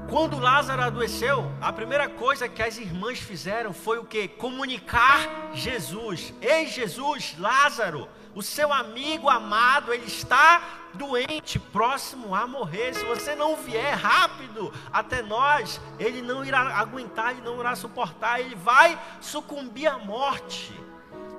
Quando 0.07 0.39
Lázaro 0.39 0.84
adoeceu, 0.84 1.51
a 1.60 1.74
primeira 1.74 2.07
coisa 2.07 2.48
que 2.48 2.62
as 2.62 2.77
irmãs 2.77 3.19
fizeram 3.19 3.74
foi 3.74 3.98
o 3.98 4.05
que? 4.05 4.27
Comunicar 4.27 5.51
Jesus. 5.53 6.31
Ei, 6.39 6.67
Jesus, 6.67 7.36
Lázaro, 7.39 8.07
o 8.36 8.43
seu 8.43 8.72
amigo 8.72 9.27
amado, 9.27 9.91
ele 9.91 10.05
está 10.05 10.62
doente, 10.93 11.57
próximo 11.57 12.36
a 12.36 12.46
morrer. 12.46 12.93
Se 12.93 13.03
você 13.03 13.36
não 13.36 13.55
vier 13.55 13.96
rápido 13.96 14.72
até 14.93 15.24
nós, 15.24 15.81
ele 15.98 16.22
não 16.22 16.46
irá 16.46 16.60
aguentar, 16.77 17.31
ele 17.31 17.41
não 17.41 17.60
irá 17.60 17.75
suportar, 17.75 18.39
ele 18.39 18.55
vai 18.55 18.98
sucumbir 19.19 19.88
à 19.88 19.98
morte. 19.98 20.87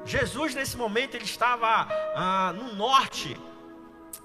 Jesus, 0.05 0.55
nesse 0.55 0.76
momento, 0.76 1.14
ele 1.14 1.25
estava 1.25 1.88
ah, 2.14 2.52
no 2.57 2.75
norte 2.75 3.38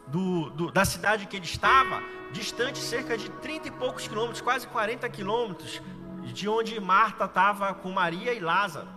do, 0.07 0.49
do, 0.51 0.71
da 0.71 0.85
cidade 0.85 1.25
que 1.25 1.35
ele 1.35 1.45
estava, 1.45 2.01
distante 2.31 2.79
cerca 2.79 3.17
de 3.17 3.29
30 3.29 3.67
e 3.67 3.71
poucos 3.71 4.07
quilômetros, 4.07 4.41
quase 4.41 4.67
40 4.67 5.07
quilômetros, 5.09 5.81
de 6.23 6.47
onde 6.47 6.79
Marta 6.79 7.25
estava 7.25 7.73
com 7.73 7.91
Maria 7.91 8.33
e 8.33 8.39
Lázaro, 8.39 8.87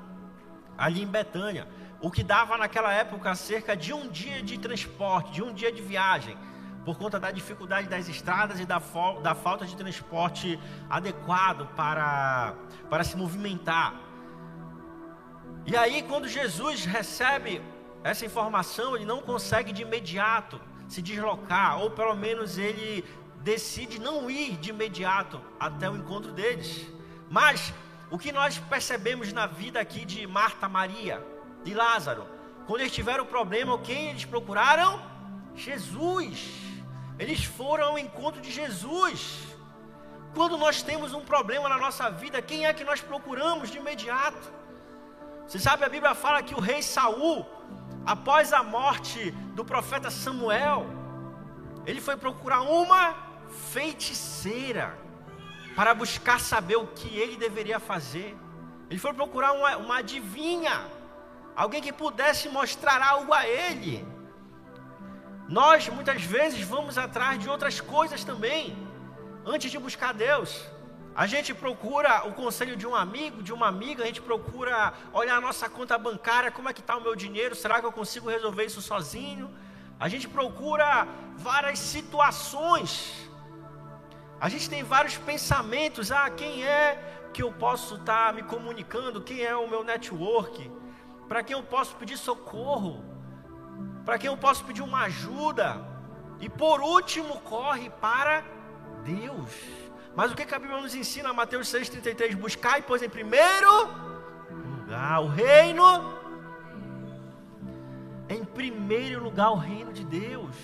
ali 0.76 1.02
em 1.02 1.06
Betânia. 1.06 1.68
O 2.00 2.10
que 2.10 2.22
dava 2.22 2.56
naquela 2.56 2.92
época 2.92 3.34
cerca 3.34 3.76
de 3.76 3.92
um 3.92 4.08
dia 4.08 4.42
de 4.42 4.58
transporte, 4.58 5.32
de 5.32 5.42
um 5.42 5.52
dia 5.52 5.72
de 5.72 5.82
viagem, 5.82 6.36
por 6.84 6.96
conta 6.96 7.18
da 7.18 7.32
dificuldade 7.32 7.88
das 7.88 8.08
estradas 8.08 8.60
e 8.60 8.64
da, 8.64 8.80
da 9.22 9.34
falta 9.34 9.66
de 9.66 9.76
transporte 9.76 10.58
adequado 10.88 11.66
para, 11.74 12.54
para 12.88 13.02
se 13.02 13.16
movimentar. 13.16 14.05
E 15.66 15.76
aí, 15.76 16.02
quando 16.04 16.28
Jesus 16.28 16.84
recebe 16.84 17.60
essa 18.04 18.24
informação, 18.24 18.94
ele 18.94 19.04
não 19.04 19.20
consegue 19.20 19.72
de 19.72 19.82
imediato 19.82 20.60
se 20.88 21.02
deslocar, 21.02 21.80
ou 21.80 21.90
pelo 21.90 22.14
menos 22.14 22.56
ele 22.56 23.04
decide 23.42 23.98
não 23.98 24.30
ir 24.30 24.56
de 24.58 24.70
imediato 24.70 25.40
até 25.58 25.90
o 25.90 25.96
encontro 25.96 26.30
deles. 26.30 26.86
Mas 27.28 27.74
o 28.12 28.16
que 28.16 28.30
nós 28.30 28.58
percebemos 28.58 29.32
na 29.32 29.46
vida 29.46 29.80
aqui 29.80 30.04
de 30.04 30.24
Marta, 30.24 30.68
Maria 30.68 31.20
e 31.64 31.74
Lázaro, 31.74 32.24
quando 32.64 32.80
eles 32.82 32.92
tiveram 32.92 33.26
problema, 33.26 33.76
quem 33.80 34.10
eles 34.10 34.24
procuraram? 34.24 35.02
Jesus. 35.56 36.48
Eles 37.18 37.44
foram 37.44 37.86
ao 37.86 37.98
encontro 37.98 38.40
de 38.40 38.52
Jesus. 38.52 39.48
Quando 40.32 40.56
nós 40.56 40.80
temos 40.80 41.12
um 41.12 41.24
problema 41.24 41.68
na 41.68 41.78
nossa 41.78 42.08
vida, 42.08 42.40
quem 42.40 42.66
é 42.66 42.72
que 42.72 42.84
nós 42.84 43.00
procuramos 43.00 43.68
de 43.68 43.78
imediato? 43.78 44.55
Você 45.46 45.60
sabe, 45.60 45.84
a 45.84 45.88
Bíblia 45.88 46.14
fala 46.14 46.42
que 46.42 46.54
o 46.54 46.60
rei 46.60 46.82
Saul, 46.82 47.46
após 48.04 48.52
a 48.52 48.62
morte 48.64 49.30
do 49.54 49.64
profeta 49.64 50.10
Samuel, 50.10 50.86
ele 51.86 52.00
foi 52.00 52.16
procurar 52.16 52.62
uma 52.62 53.14
feiticeira 53.72 54.98
para 55.76 55.94
buscar 55.94 56.40
saber 56.40 56.76
o 56.76 56.88
que 56.88 57.16
ele 57.16 57.36
deveria 57.36 57.78
fazer. 57.78 58.36
Ele 58.90 58.98
foi 58.98 59.12
procurar 59.12 59.52
uma, 59.52 59.76
uma 59.76 59.98
adivinha, 59.98 60.84
alguém 61.54 61.80
que 61.80 61.92
pudesse 61.92 62.48
mostrar 62.48 63.00
algo 63.00 63.32
a 63.32 63.46
ele. 63.46 64.06
Nós 65.48 65.88
muitas 65.88 66.22
vezes 66.22 66.60
vamos 66.62 66.98
atrás 66.98 67.38
de 67.38 67.48
outras 67.48 67.80
coisas 67.80 68.24
também, 68.24 68.76
antes 69.44 69.70
de 69.70 69.78
buscar 69.78 70.12
Deus. 70.12 70.64
A 71.16 71.26
gente 71.26 71.54
procura 71.54 72.28
o 72.28 72.32
conselho 72.34 72.76
de 72.76 72.86
um 72.86 72.94
amigo, 72.94 73.42
de 73.42 73.50
uma 73.50 73.66
amiga, 73.68 74.02
a 74.02 74.06
gente 74.06 74.20
procura 74.20 74.92
olhar 75.14 75.38
a 75.38 75.40
nossa 75.40 75.66
conta 75.66 75.96
bancária, 75.96 76.50
como 76.50 76.68
é 76.68 76.74
que 76.74 76.80
está 76.80 76.94
o 76.94 77.00
meu 77.00 77.16
dinheiro, 77.16 77.54
será 77.54 77.80
que 77.80 77.86
eu 77.86 77.90
consigo 77.90 78.28
resolver 78.28 78.66
isso 78.66 78.82
sozinho? 78.82 79.50
A 79.98 80.10
gente 80.10 80.28
procura 80.28 81.08
várias 81.38 81.78
situações, 81.78 83.30
a 84.38 84.50
gente 84.50 84.68
tem 84.68 84.82
vários 84.82 85.16
pensamentos, 85.16 86.12
ah, 86.12 86.28
quem 86.28 86.66
é 86.66 87.30
que 87.32 87.42
eu 87.42 87.50
posso 87.50 87.94
estar 87.94 88.26
tá 88.26 88.32
me 88.34 88.42
comunicando, 88.42 89.22
quem 89.22 89.42
é 89.42 89.56
o 89.56 89.66
meu 89.66 89.82
network, 89.82 90.70
para 91.26 91.42
quem 91.42 91.56
eu 91.56 91.62
posso 91.62 91.96
pedir 91.96 92.18
socorro, 92.18 93.02
para 94.04 94.18
quem 94.18 94.28
eu 94.28 94.36
posso 94.36 94.62
pedir 94.66 94.82
uma 94.82 95.04
ajuda, 95.04 95.80
e 96.40 96.48
por 96.50 96.82
último 96.82 97.40
corre 97.40 97.88
para 97.88 98.44
Deus. 99.02 99.85
Mas 100.16 100.32
o 100.32 100.34
que, 100.34 100.54
a 100.54 100.58
Bíblia 100.58 100.80
nos 100.80 100.94
ensina? 100.94 101.30
Mateus 101.34 101.68
6,33: 101.68 102.34
Buscai, 102.34 102.80
pois, 102.80 103.02
em 103.02 103.08
primeiro 103.08 103.70
lugar 104.50 105.20
o 105.20 105.28
reino. 105.28 105.84
Em 108.26 108.42
primeiro 108.42 109.22
lugar 109.22 109.50
o 109.50 109.56
reino 109.56 109.92
de 109.92 110.04
Deus. 110.04 110.56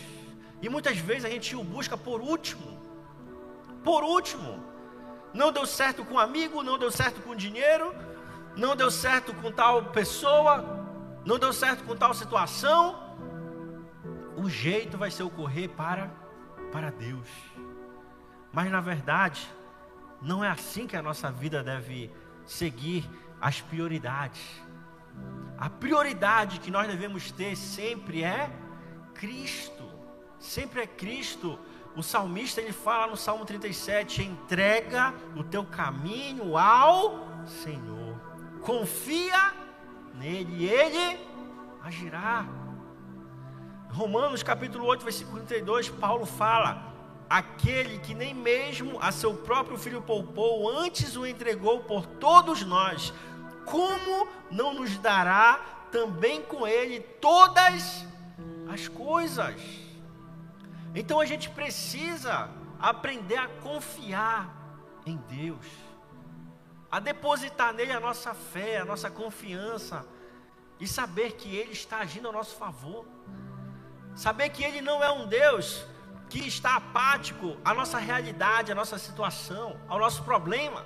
E 0.62 0.70
muitas 0.70 0.96
vezes 0.96 1.26
a 1.26 1.28
gente 1.28 1.54
o 1.54 1.62
busca 1.62 1.98
por 1.98 2.22
último. 2.22 2.80
Por 3.84 4.02
último. 4.02 4.64
Não 5.34 5.52
deu 5.52 5.66
certo 5.66 6.02
com 6.02 6.18
amigo, 6.18 6.62
não 6.62 6.78
deu 6.78 6.90
certo 6.90 7.20
com 7.20 7.34
dinheiro, 7.34 7.94
não 8.56 8.74
deu 8.74 8.90
certo 8.90 9.34
com 9.34 9.50
tal 9.50 9.84
pessoa, 9.86 10.86
não 11.24 11.38
deu 11.38 11.52
certo 11.52 11.84
com 11.84 11.94
tal 11.94 12.14
situação. 12.14 12.98
O 14.36 14.48
jeito 14.48 14.96
vai 14.96 15.10
ser 15.10 15.24
ocorrer 15.24 15.68
para 15.68 16.10
para 16.70 16.90
Deus. 16.90 17.28
Mas 18.52 18.70
na 18.70 18.80
verdade, 18.80 19.48
não 20.20 20.44
é 20.44 20.48
assim 20.48 20.86
que 20.86 20.96
a 20.96 21.02
nossa 21.02 21.30
vida 21.30 21.62
deve 21.62 22.10
seguir 22.44 23.08
as 23.40 23.60
prioridades. 23.60 24.42
A 25.58 25.70
prioridade 25.70 26.60
que 26.60 26.70
nós 26.70 26.86
devemos 26.86 27.30
ter 27.32 27.56
sempre 27.56 28.22
é 28.22 28.50
Cristo. 29.14 29.88
Sempre 30.38 30.82
é 30.82 30.86
Cristo. 30.86 31.58
O 31.96 32.02
salmista 32.02 32.60
ele 32.60 32.72
fala 32.72 33.08
no 33.08 33.16
Salmo 33.16 33.44
37: 33.44 34.22
entrega 34.22 35.14
o 35.36 35.42
teu 35.42 35.64
caminho 35.64 36.56
ao 36.56 37.46
Senhor. 37.46 38.20
Confia 38.60 39.52
nele 40.14 40.64
ele 40.64 41.18
agirá. 41.82 42.46
Romanos 43.90 44.42
capítulo 44.42 44.86
8, 44.86 45.04
versículo 45.04 45.38
32, 45.38 45.90
Paulo 45.90 46.24
fala: 46.24 46.91
aquele 47.32 47.98
que 47.98 48.14
nem 48.14 48.34
mesmo 48.34 49.00
a 49.00 49.10
seu 49.10 49.34
próprio 49.34 49.78
filho 49.78 50.02
poupou, 50.02 50.68
antes 50.68 51.16
o 51.16 51.26
entregou 51.26 51.80
por 51.80 52.04
todos 52.04 52.62
nós, 52.62 53.10
como 53.64 54.28
não 54.50 54.74
nos 54.74 54.98
dará 54.98 55.58
também 55.90 56.42
com 56.42 56.66
ele 56.66 57.00
todas 57.00 58.04
as 58.70 58.86
coisas? 58.86 59.58
Então 60.94 61.20
a 61.20 61.24
gente 61.24 61.48
precisa 61.48 62.50
aprender 62.78 63.38
a 63.38 63.48
confiar 63.48 64.54
em 65.06 65.16
Deus, 65.16 65.66
a 66.90 67.00
depositar 67.00 67.72
nele 67.72 67.92
a 67.92 68.00
nossa 68.00 68.34
fé, 68.34 68.80
a 68.80 68.84
nossa 68.84 69.10
confiança, 69.10 70.06
e 70.78 70.86
saber 70.86 71.32
que 71.32 71.56
Ele 71.56 71.72
está 71.72 72.00
agindo 72.00 72.28
a 72.28 72.32
nosso 72.32 72.56
favor, 72.56 73.06
saber 74.14 74.50
que 74.50 74.62
Ele 74.62 74.82
não 74.82 75.02
é 75.02 75.10
um 75.10 75.26
Deus 75.26 75.86
que 76.32 76.48
está 76.48 76.76
apático 76.76 77.58
à 77.62 77.74
nossa 77.74 77.98
realidade, 77.98 78.72
à 78.72 78.74
nossa 78.74 78.96
situação, 78.96 79.78
ao 79.86 79.98
nosso 79.98 80.22
problema. 80.22 80.82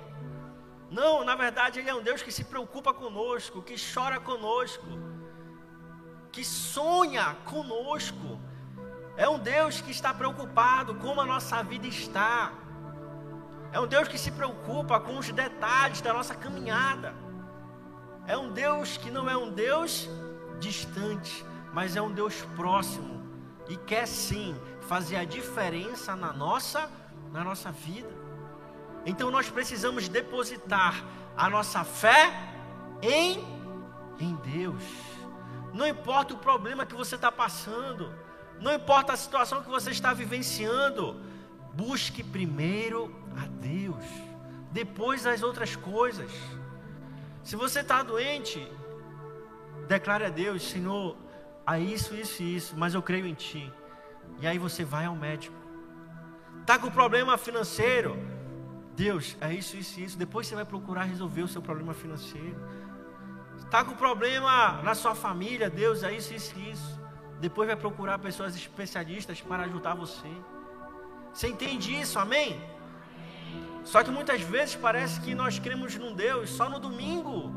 Não, 0.91 1.23
na 1.23 1.35
verdade, 1.35 1.79
Ele 1.79 1.89
é 1.89 1.95
um 1.95 2.03
Deus 2.03 2.21
que 2.21 2.33
se 2.33 2.43
preocupa 2.43 2.93
conosco, 2.93 3.61
que 3.61 3.75
chora 3.93 4.19
conosco, 4.19 4.85
que 6.33 6.43
sonha 6.43 7.37
conosco. 7.45 8.37
É 9.15 9.29
um 9.29 9.39
Deus 9.39 9.79
que 9.79 9.89
está 9.89 10.13
preocupado 10.13 10.95
como 10.95 11.21
a 11.21 11.25
nossa 11.25 11.63
vida 11.63 11.87
está. 11.87 12.51
É 13.71 13.79
um 13.79 13.87
Deus 13.87 14.09
que 14.09 14.17
se 14.17 14.31
preocupa 14.31 14.99
com 14.99 15.17
os 15.17 15.31
detalhes 15.31 16.01
da 16.01 16.11
nossa 16.11 16.35
caminhada. 16.35 17.15
É 18.25 18.37
um 18.37 18.51
Deus 18.51 18.97
que 18.97 19.09
não 19.09 19.29
é 19.29 19.37
um 19.37 19.49
Deus 19.49 20.09
distante, 20.59 21.45
mas 21.71 21.95
é 21.95 22.01
um 22.01 22.11
Deus 22.11 22.35
próximo 22.57 23.15
e 23.69 23.77
quer 23.77 24.05
sim 24.05 24.59
fazer 24.87 25.17
a 25.17 25.25
diferença 25.25 26.15
na 26.15 26.31
nossa 26.33 26.89
na 27.31 27.43
nossa 27.43 27.71
vida. 27.71 28.09
Então 29.05 29.29
nós 29.29 29.49
precisamos 29.49 30.07
depositar 30.07 31.03
a 31.35 31.49
nossa 31.49 31.83
fé 31.83 32.31
em 33.01 33.57
em 34.19 34.35
Deus. 34.35 34.83
Não 35.73 35.85
importa 35.85 36.33
o 36.33 36.37
problema 36.37 36.85
que 36.85 36.95
você 36.95 37.15
está 37.15 37.31
passando, 37.31 38.11
não 38.59 38.73
importa 38.73 39.13
a 39.13 39.17
situação 39.17 39.61
que 39.61 39.69
você 39.69 39.91
está 39.91 40.13
vivenciando, 40.13 41.21
busque 41.73 42.23
primeiro 42.23 43.13
a 43.37 43.45
Deus, 43.45 44.03
depois 44.71 45.27
as 45.27 45.43
outras 45.43 45.75
coisas. 45.75 46.31
Se 47.43 47.55
você 47.55 47.81
está 47.81 48.01
doente, 48.01 48.67
declare 49.87 50.25
a 50.25 50.29
Deus, 50.29 50.63
Senhor, 50.63 51.15
há 51.65 51.77
isso, 51.77 52.15
isso 52.15 52.41
e 52.41 52.55
isso, 52.55 52.75
mas 52.75 52.95
eu 52.95 53.01
creio 53.01 53.27
em 53.27 53.35
Ti. 53.35 53.71
E 54.39 54.47
aí 54.47 54.57
você 54.57 54.83
vai 54.83 55.05
ao 55.05 55.15
médico. 55.15 55.55
Está 56.61 56.77
com 56.77 56.89
problema 56.89 57.37
financeiro? 57.37 58.17
Deus, 58.95 59.37
é 59.39 59.53
isso, 59.53 59.77
isso 59.77 59.99
isso. 59.99 60.17
Depois 60.17 60.47
você 60.47 60.55
vai 60.55 60.65
procurar 60.65 61.03
resolver 61.03 61.43
o 61.43 61.47
seu 61.47 61.61
problema 61.61 61.93
financeiro. 61.93 62.59
Está 63.57 63.83
com 63.83 63.93
problema 63.95 64.81
na 64.81 64.95
sua 64.95 65.13
família? 65.13 65.69
Deus, 65.69 66.03
é 66.03 66.11
isso, 66.11 66.33
isso 66.33 66.59
isso. 66.59 66.99
Depois 67.39 67.67
vai 67.67 67.75
procurar 67.75 68.17
pessoas 68.17 68.55
especialistas 68.55 69.41
para 69.41 69.63
ajudar 69.63 69.93
você. 69.93 70.31
Você 71.33 71.47
entende 71.47 71.95
isso, 71.95 72.17
amém? 72.17 72.59
Só 73.83 74.03
que 74.03 74.09
muitas 74.09 74.41
vezes 74.41 74.75
parece 74.75 75.21
que 75.21 75.35
nós 75.35 75.59
cremos 75.59 75.95
num 75.95 76.13
Deus 76.13 76.49
só 76.49 76.69
no 76.69 76.79
domingo. 76.79 77.53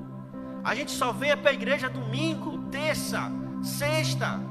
A 0.63 0.75
gente 0.75 0.93
só 0.93 1.11
vem 1.11 1.37
para 1.37 1.51
a 1.51 1.55
igreja 1.55 1.89
domingo, 1.89 2.59
terça, 2.71 3.33
sexta. 3.63 4.50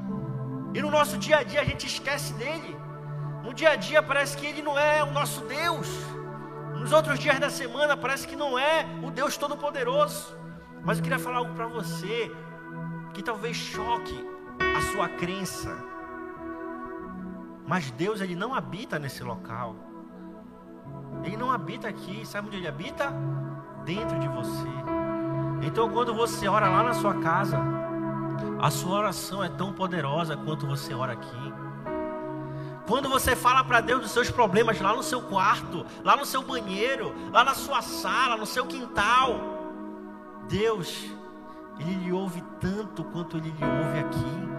E 0.73 0.82
no 0.82 0.91
nosso 0.91 1.17
dia 1.17 1.38
a 1.38 1.43
dia 1.43 1.62
a 1.62 1.63
gente 1.63 1.88
esquece 1.88 2.34
dele. 2.34 2.77
No 3.43 3.53
dia 3.53 3.71
a 3.71 3.75
dia 3.75 4.03
parece 4.03 4.38
que 4.38 4.45
ele 4.45 4.62
não 4.62 4.77
é 4.77 5.03
o 5.03 5.12
nosso 5.12 5.41
Deus. 5.41 5.88
Nos 6.75 6.91
outros 6.91 7.19
dias 7.19 7.39
da 7.39 7.49
semana 7.49 7.97
parece 7.97 8.27
que 8.27 8.36
não 8.36 8.58
é 8.58 8.86
o 9.03 9.10
Deus 9.10 9.36
Todo-Poderoso. 9.38 10.38
Mas 10.84 10.97
eu 10.97 11.03
queria 11.03 11.19
falar 11.19 11.38
algo 11.38 11.53
para 11.53 11.67
você 11.67 12.32
que 13.13 13.23
talvez 13.23 13.58
choque 13.58 14.25
a 14.77 14.82
sua 14.91 15.10
crença. 15.10 15.75
Mas 17.67 17.91
Deus 17.91 18.21
ele 18.21 18.36
não 18.36 18.53
habita 18.53 18.99
nesse 18.99 19.23
local. 19.23 19.75
Ele 21.23 21.36
não 21.36 21.51
habita 21.51 21.88
aqui. 21.88 22.25
Sabe 22.25 22.47
onde 22.47 22.58
ele 22.58 22.67
habita? 22.67 23.12
Dentro 23.84 24.19
de 24.19 24.27
você. 24.27 24.69
Então 25.63 25.89
quando 25.89 26.13
você 26.13 26.47
ora 26.47 26.69
lá 26.69 26.84
na 26.84 26.93
sua 26.93 27.15
casa, 27.15 27.58
a 28.60 28.69
sua 28.69 28.98
oração 28.98 29.43
é 29.43 29.50
tão 29.50 29.72
poderosa 29.72 30.36
quanto 30.36 30.67
você 30.67 30.93
ora 30.93 31.13
aqui. 31.13 31.54
Quando 32.86 33.08
você 33.08 33.36
fala 33.36 33.63
para 33.63 33.82
Deus 33.82 34.02
dos 34.02 34.12
seus 34.12 34.30
problemas 34.30 34.82
lá 34.82 34.95
no 34.95 35.04
seu 35.04 35.22
quarto, 35.22 35.86
lá 36.04 36.17
no 36.17 36.26
seu 36.26 36.41
banheiro, 36.41 37.13
lá 37.32 37.43
na 37.43 37.54
sua 37.54 37.82
sala, 37.82 38.36
no 38.36 38.45
seu 38.45 38.65
quintal, 38.65 39.39
Deus, 40.50 41.06
Ele 41.80 41.93
lhe 42.04 42.12
ouve 42.12 42.43
tanto 42.60 43.04
quanto 43.04 43.38
Ele 43.38 43.52
lhe 43.52 43.63
ouve 43.63 44.00
aqui. 44.00 44.50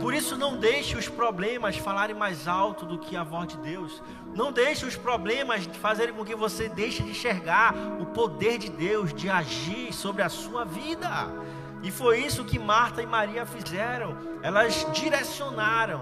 Por 0.00 0.14
isso, 0.14 0.36
não 0.36 0.56
deixe 0.56 0.96
os 0.96 1.08
problemas 1.08 1.76
falarem 1.76 2.16
mais 2.16 2.48
alto 2.48 2.86
do 2.86 2.98
que 2.98 3.16
a 3.16 3.22
voz 3.22 3.48
de 3.48 3.56
Deus. 3.58 4.02
Não 4.34 4.50
deixe 4.50 4.84
os 4.84 4.96
problemas 4.96 5.64
fazerem 5.80 6.14
com 6.14 6.24
que 6.24 6.34
você 6.34 6.68
deixe 6.68 7.02
de 7.02 7.10
enxergar 7.10 7.74
o 8.00 8.06
poder 8.06 8.58
de 8.58 8.68
Deus 8.70 9.12
de 9.12 9.28
agir 9.28 9.92
sobre 9.92 10.22
a 10.22 10.28
sua 10.28 10.64
vida. 10.64 11.30
E 11.82 11.90
foi 11.90 12.20
isso 12.20 12.44
que 12.44 12.58
Marta 12.58 13.02
e 13.02 13.06
Maria 13.06 13.44
fizeram. 13.44 14.16
Elas 14.42 14.86
direcionaram, 14.92 16.00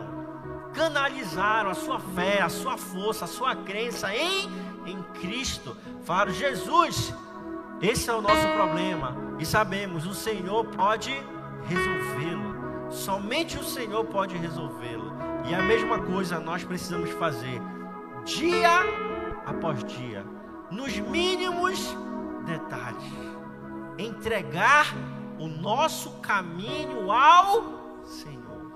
canalizaram 0.75 1.71
a 1.71 1.75
sua 1.75 1.99
fé, 1.99 2.43
a 2.43 2.49
sua 2.49 2.77
força, 2.77 3.25
a 3.25 3.29
sua 3.29 3.57
crença 3.57 4.14
em, 4.14 4.49
em 4.87 5.03
Cristo. 5.21 5.77
Falaram: 6.05 6.33
Jesus, 6.33 7.14
esse 7.81 8.11
é 8.11 8.12
o 8.12 8.21
nosso 8.21 8.47
problema. 8.49 9.16
E 9.38 9.47
sabemos, 9.47 10.07
o 10.07 10.14
Senhor 10.14 10.66
pode 10.66 11.11
resolvê-lo. 11.66 12.90
Somente 12.90 13.57
o 13.57 13.64
Senhor 13.64 14.05
pode 14.05 14.37
resolvê-lo. 14.37 15.12
E 15.49 15.55
a 15.55 15.62
mesma 15.62 15.99
coisa 16.01 16.38
nós 16.38 16.62
precisamos 16.62 17.11
fazer, 17.12 17.61
dia 18.25 18.81
após 19.47 19.83
dia, 19.85 20.25
nos 20.71 20.99
mínimos 20.99 21.97
detalhes. 22.45 23.12
Entregar 23.99 24.95
o 25.40 25.48
nosso 25.48 26.11
caminho 26.20 27.11
ao 27.11 28.05
Senhor. 28.05 28.72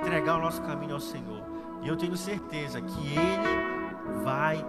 Entregar 0.00 0.36
o 0.36 0.40
nosso 0.40 0.62
caminho 0.62 0.94
ao 0.94 1.00
Senhor. 1.00 1.44
E 1.82 1.88
eu 1.88 1.96
tenho 1.96 2.16
certeza 2.16 2.80
que 2.80 3.06
Ele 3.06 4.24
vai 4.24 4.64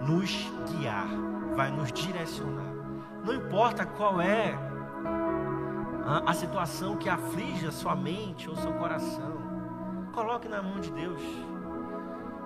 nos 0.00 0.50
guiar, 0.70 1.08
vai 1.56 1.70
nos 1.72 1.92
direcionar. 1.92 2.72
Não 3.24 3.34
importa 3.34 3.84
qual 3.84 4.20
é 4.20 4.56
a, 6.24 6.32
situação 6.32 6.96
que 6.96 7.08
aflige 7.08 7.70
sua 7.72 7.96
mente 7.96 8.48
ou 8.48 8.56
seu 8.56 8.72
coração. 8.74 9.36
Coloque 10.12 10.48
na 10.48 10.62
mão 10.62 10.78
de 10.78 10.90
Deus. 10.92 11.20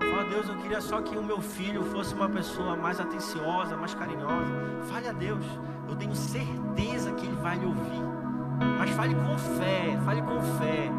Fala, 0.01 0.25
Deus, 0.25 0.49
eu 0.49 0.57
queria 0.57 0.81
só 0.81 1.01
que 1.01 1.17
o 1.17 1.23
meu 1.23 1.41
filho 1.41 1.85
fosse 1.85 2.15
uma 2.15 2.29
pessoa 2.29 2.75
mais 2.75 2.99
atenciosa, 2.99 3.77
mais 3.77 3.95
carinhosa. 3.95 4.53
Fale 4.89 5.09
a 5.09 5.13
Deus. 5.13 5.45
Eu 5.93 5.97
tenho 5.97 6.15
certeza 6.15 7.13
que 7.13 7.27
Ele 7.27 7.37
vai 7.37 7.59
lhe 7.59 7.67
ouvir. 7.67 8.03
Mas 8.79 8.91
fale 8.93 9.15
com 9.15 9.37
fé, 9.37 9.99
fale 10.07 10.23
com 10.23 10.41
fé. 10.59 10.91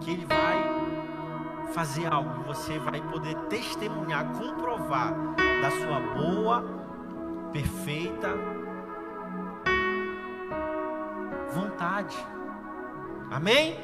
Que 0.00 0.12
Ele 0.12 0.24
vai 0.24 1.72
fazer 1.74 2.06
algo 2.06 2.44
você 2.44 2.78
vai 2.78 3.00
poder 3.00 3.34
testemunhar, 3.48 4.26
comprovar 4.32 5.12
da 5.60 5.70
sua 5.70 6.00
boa, 6.14 6.62
perfeita 7.52 8.28
vontade. 11.52 12.16
Amém? 13.28 13.76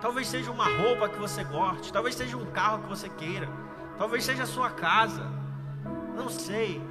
Talvez 0.00 0.26
seja 0.26 0.50
uma 0.50 0.64
roupa 0.64 1.08
que 1.08 1.18
você 1.18 1.44
goste, 1.44 1.92
talvez 1.92 2.16
seja 2.16 2.36
um 2.36 2.46
carro 2.46 2.82
que 2.82 2.88
você 2.88 3.08
queira, 3.08 3.48
talvez 3.96 4.24
seja 4.24 4.42
a 4.42 4.46
sua 4.46 4.70
casa. 4.70 5.30
Não 6.16 6.28
sei. 6.28 6.82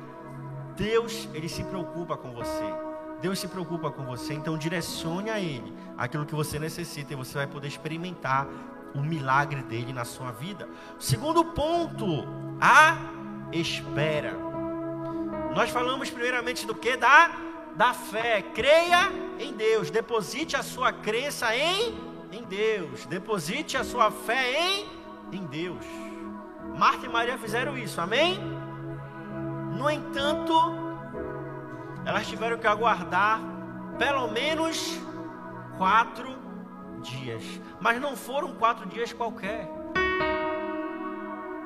Deus, 0.75 1.27
ele 1.33 1.49
se 1.49 1.63
preocupa 1.63 2.17
com 2.17 2.31
você. 2.31 2.73
Deus 3.21 3.39
se 3.39 3.47
preocupa 3.47 3.91
com 3.91 4.03
você, 4.03 4.33
então 4.33 4.57
direcione 4.57 5.29
a 5.29 5.39
ele 5.39 5.71
aquilo 5.95 6.25
que 6.25 6.33
você 6.33 6.57
necessita 6.57 7.13
e 7.13 7.15
você 7.15 7.35
vai 7.35 7.47
poder 7.47 7.67
experimentar 7.67 8.47
o 8.95 9.01
milagre 9.01 9.61
dele 9.61 9.93
na 9.93 10.03
sua 10.03 10.31
vida. 10.31 10.67
Segundo 10.99 11.45
ponto, 11.45 12.25
a 12.59 12.97
espera. 13.51 14.33
Nós 15.55 15.69
falamos 15.69 16.09
primeiramente 16.09 16.65
do 16.65 16.73
que? 16.73 16.97
Da 16.97 17.29
da 17.75 17.93
fé. 17.93 18.41
Creia 18.41 19.11
em 19.39 19.53
Deus. 19.53 19.89
Deposite 19.89 20.55
a 20.55 20.63
sua 20.63 20.91
crença 20.91 21.55
em, 21.55 21.97
em 22.31 22.43
Deus. 22.43 23.05
Deposite 23.05 23.77
a 23.77 23.83
sua 23.83 24.11
fé 24.11 24.59
em, 24.59 24.85
em 25.31 25.45
Deus. 25.45 25.85
Marta 26.77 27.05
e 27.05 27.09
Maria 27.09 27.37
fizeram 27.37 27.77
isso, 27.77 27.99
amém? 27.99 28.39
No 29.71 29.89
entanto, 29.89 30.53
elas 32.05 32.27
tiveram 32.27 32.57
que 32.57 32.67
aguardar 32.67 33.39
pelo 33.97 34.27
menos 34.29 34.99
quatro 35.77 36.35
dias. 37.01 37.43
Mas 37.79 37.99
não 37.99 38.15
foram 38.15 38.53
quatro 38.53 38.87
dias 38.87 39.11
qualquer. 39.13 39.69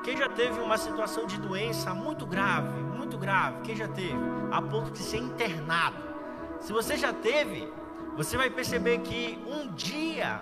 Quem 0.02 0.16
já 0.16 0.28
teve 0.28 0.60
uma 0.60 0.78
situação 0.78 1.26
de 1.26 1.36
doença 1.38 1.92
muito 1.92 2.24
grave, 2.26 2.78
muito 2.96 3.18
grave, 3.18 3.60
quem 3.62 3.74
já 3.74 3.88
teve, 3.88 4.16
a 4.52 4.62
ponto 4.62 4.92
de 4.92 4.98
ser 4.98 5.18
internado. 5.18 5.96
Se 6.60 6.72
você 6.72 6.96
já 6.96 7.12
teve, 7.12 7.68
você 8.16 8.36
vai 8.36 8.48
perceber 8.48 8.98
que 8.98 9.38
um 9.46 9.68
dia 9.74 10.40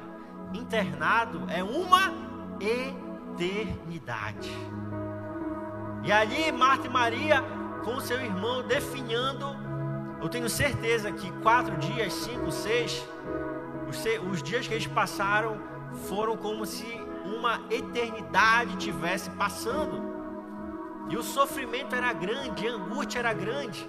internado 0.53 1.43
é 1.49 1.65
uma 1.65 2.13
eternidade. 2.61 4.53
E 6.05 6.13
ali 6.13 6.53
Marta 6.53 6.87
e 6.87 6.91
Maria 6.91 7.43
com 7.83 7.99
seu 8.01 8.21
irmão 8.21 8.63
definhando, 8.63 9.57
eu 10.21 10.29
tenho 10.29 10.49
certeza 10.49 11.11
que 11.13 11.31
quatro 11.43 11.77
dias, 11.77 12.13
cinco, 12.13 12.51
seis, 12.51 13.07
os, 13.89 14.05
os 14.31 14.43
dias 14.43 14.67
que 14.67 14.75
eles 14.75 14.87
passaram 14.87 15.59
foram 16.09 16.37
como 16.37 16.65
se 16.67 16.85
uma 17.25 17.61
eternidade 17.71 18.77
tivesse 18.77 19.31
passando. 19.31 20.15
E 21.09 21.17
o 21.17 21.23
sofrimento 21.23 21.95
era 21.95 22.13
grande, 22.13 22.67
a 22.67 22.73
angústia 22.73 23.19
era 23.19 23.33
grande. 23.33 23.89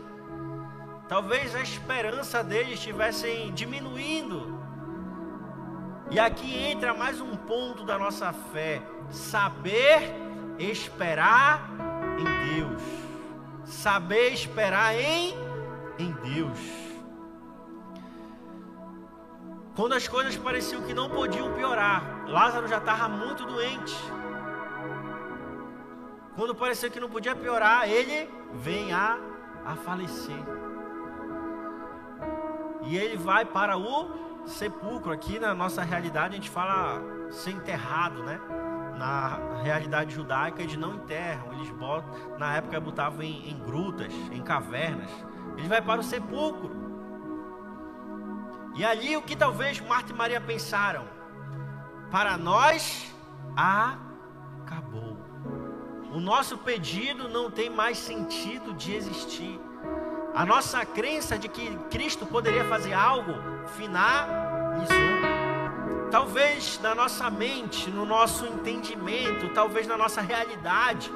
Talvez 1.07 1.55
a 1.55 1.61
esperança 1.61 2.43
deles 2.43 2.73
estivessem 2.73 3.53
diminuindo. 3.53 4.59
E 6.11 6.19
aqui 6.19 6.55
entra 6.71 6.93
mais 6.93 7.21
um 7.21 7.35
ponto 7.35 7.85
da 7.85 7.97
nossa 7.97 8.33
fé: 8.33 8.81
saber 9.09 10.13
esperar 10.59 11.69
em 12.19 12.55
Deus. 12.55 12.81
Saber 13.65 14.33
esperar 14.33 14.95
em, 14.95 15.33
em 15.97 16.11
Deus. 16.11 16.59
Quando 19.75 19.93
as 19.93 20.07
coisas 20.07 20.37
pareciam 20.37 20.83
que 20.83 20.93
não 20.93 21.09
podiam 21.09 21.51
piorar, 21.53 22.25
Lázaro 22.27 22.67
já 22.67 22.77
estava 22.77 23.09
muito 23.09 23.45
doente. 23.45 23.95
Quando 26.35 26.55
parecia 26.55 26.89
que 26.89 26.99
não 26.99 27.09
podia 27.09 27.35
piorar, 27.35 27.89
ele 27.89 28.29
vem 28.53 28.93
a, 28.93 29.17
a 29.65 29.75
falecer. 29.75 30.37
E 32.83 32.97
ele 32.97 33.17
vai 33.17 33.43
para 33.43 33.77
o 33.77 34.45
sepulcro. 34.45 35.11
Aqui 35.11 35.39
na 35.39 35.53
nossa 35.53 35.81
realidade 35.81 36.33
a 36.33 36.37
gente 36.37 36.49
fala 36.49 37.01
ser 37.31 37.51
enterrado, 37.51 38.23
né? 38.23 38.39
Na 38.97 39.39
realidade 39.61 40.13
judaica 40.13 40.61
eles 40.61 40.77
não 40.77 40.95
enterram, 40.95 41.53
eles 41.53 41.69
botam, 41.71 42.37
na 42.37 42.55
época 42.55 42.79
botavam 42.79 43.21
em, 43.21 43.49
em 43.49 43.59
grutas, 43.59 44.13
em 44.31 44.41
cavernas. 44.41 45.09
Ele 45.57 45.67
vai 45.67 45.81
para 45.81 45.99
o 45.99 46.03
sepulcro. 46.03 46.71
E 48.75 48.83
ali 48.83 49.15
o 49.15 49.21
que 49.21 49.35
talvez 49.35 49.79
Marta 49.79 50.11
e 50.11 50.15
Maria 50.15 50.41
pensaram? 50.41 51.05
Para 52.11 52.37
nós 52.37 53.13
acabou. 53.55 55.17
O 56.11 56.19
nosso 56.19 56.57
pedido 56.57 57.27
não 57.27 57.49
tem 57.51 57.69
mais 57.69 57.97
sentido 57.97 58.73
de 58.73 58.93
existir. 58.93 59.59
A 60.33 60.45
nossa 60.45 60.85
crença 60.85 61.37
de 61.37 61.47
que 61.47 61.75
Cristo 61.89 62.25
poderia 62.25 62.65
fazer 62.65 62.93
algo 62.93 63.33
finalizou. 63.77 65.14
Talvez 66.15 66.79
na 66.81 66.95
nossa 66.95 67.29
mente, 67.29 67.91
no 67.91 68.05
nosso 68.05 68.45
entendimento, 68.45 69.49
talvez 69.49 69.85
na 69.85 69.97
nossa 69.97 70.21
realidade, 70.21 71.11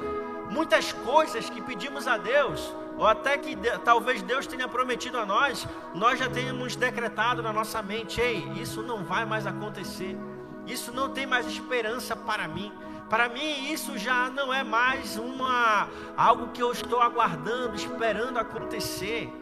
muitas 0.50 0.92
coisas 0.92 1.48
que 1.48 1.62
pedimos 1.62 2.06
a 2.06 2.18
Deus, 2.18 2.70
ou 2.98 3.06
até 3.06 3.38
que 3.38 3.56
talvez 3.82 4.20
Deus 4.20 4.46
tenha 4.46 4.68
prometido 4.68 5.16
a 5.16 5.24
nós, 5.24 5.66
nós 5.94 6.18
já 6.18 6.28
tenhamos 6.28 6.76
decretado 6.76 7.42
na 7.42 7.50
nossa 7.50 7.80
mente: 7.80 8.20
ei, 8.20 8.46
isso 8.60 8.82
não 8.82 9.02
vai 9.02 9.24
mais 9.24 9.46
acontecer, 9.46 10.18
isso 10.66 10.92
não 10.92 11.08
tem 11.08 11.24
mais 11.24 11.46
esperança 11.46 12.14
para 12.14 12.46
mim. 12.46 12.70
Para 13.08 13.26
mim 13.26 13.72
isso 13.72 13.96
já 13.96 14.28
não 14.28 14.52
é 14.52 14.62
mais 14.62 15.16
uma 15.16 15.88
algo 16.14 16.48
que 16.48 16.62
eu 16.62 16.72
estou 16.72 17.00
aguardando, 17.00 17.74
esperando 17.74 18.36
acontecer. 18.36 19.32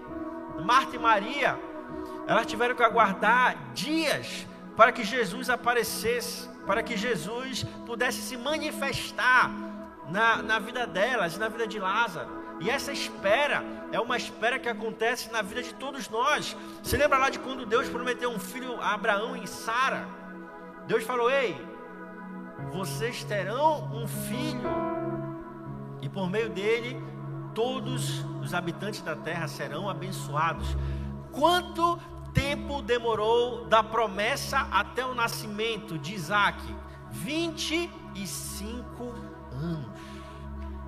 Marta 0.65 0.95
e 0.95 1.01
Maria, 1.01 1.59
elas 2.29 2.47
tiveram 2.47 2.77
que 2.77 2.83
aguardar 2.85 3.57
dias 3.75 4.47
para 4.79 4.93
que 4.93 5.03
Jesus 5.03 5.51
aparecesse, 5.51 6.49
para 6.65 6.85
que 6.85 6.97
Jesus 6.97 7.65
pudesse 7.85 8.21
se 8.23 8.37
manifestar 8.37 9.51
na, 10.09 10.41
na 10.41 10.61
vida 10.61 10.87
delas, 10.87 11.37
na 11.37 11.49
vida 11.49 11.67
de 11.67 11.81
Lázaro. 11.81 12.31
E 12.61 12.71
essa 12.71 12.93
espera 12.93 13.65
é 13.91 13.99
uma 13.99 14.17
espera 14.17 14.57
que 14.57 14.69
acontece 14.69 15.33
na 15.33 15.43
vida 15.43 15.65
de 15.65 15.75
todos 15.75 16.09
nós. 16.09 16.57
Você 16.81 16.97
lembra 16.97 17.19
lá 17.19 17.29
de 17.29 17.41
quando 17.41 17.67
Deus 17.67 17.89
prometeu 17.89 18.31
um 18.31 18.39
filho 18.39 18.81
a 18.81 18.95
Abraão 18.95 19.37
e 19.37 19.49
Sara? 19.49 20.07
Deus 20.87 21.03
falou: 21.03 21.29
Ei, 21.29 21.61
vocês 22.71 23.25
terão 23.25 23.93
um 23.93 24.07
filho, 24.07 24.71
e 26.01 26.09
por 26.09 26.31
meio 26.31 26.51
dele, 26.51 27.03
todos 27.53 28.25
os 28.41 28.55
habitantes 28.55 29.03
da 29.03 29.17
terra 29.17 29.49
serão 29.49 29.91
abençoados. 29.91 30.69
Quanto 31.33 31.99
tempo 32.39 32.81
demorou 32.81 33.65
da 33.65 33.83
promessa 33.83 34.69
até 34.71 35.05
o 35.05 35.13
nascimento 35.13 35.99
de 35.99 36.15
Isaac? 36.15 36.63
25 37.11 39.13
anos. 39.53 39.91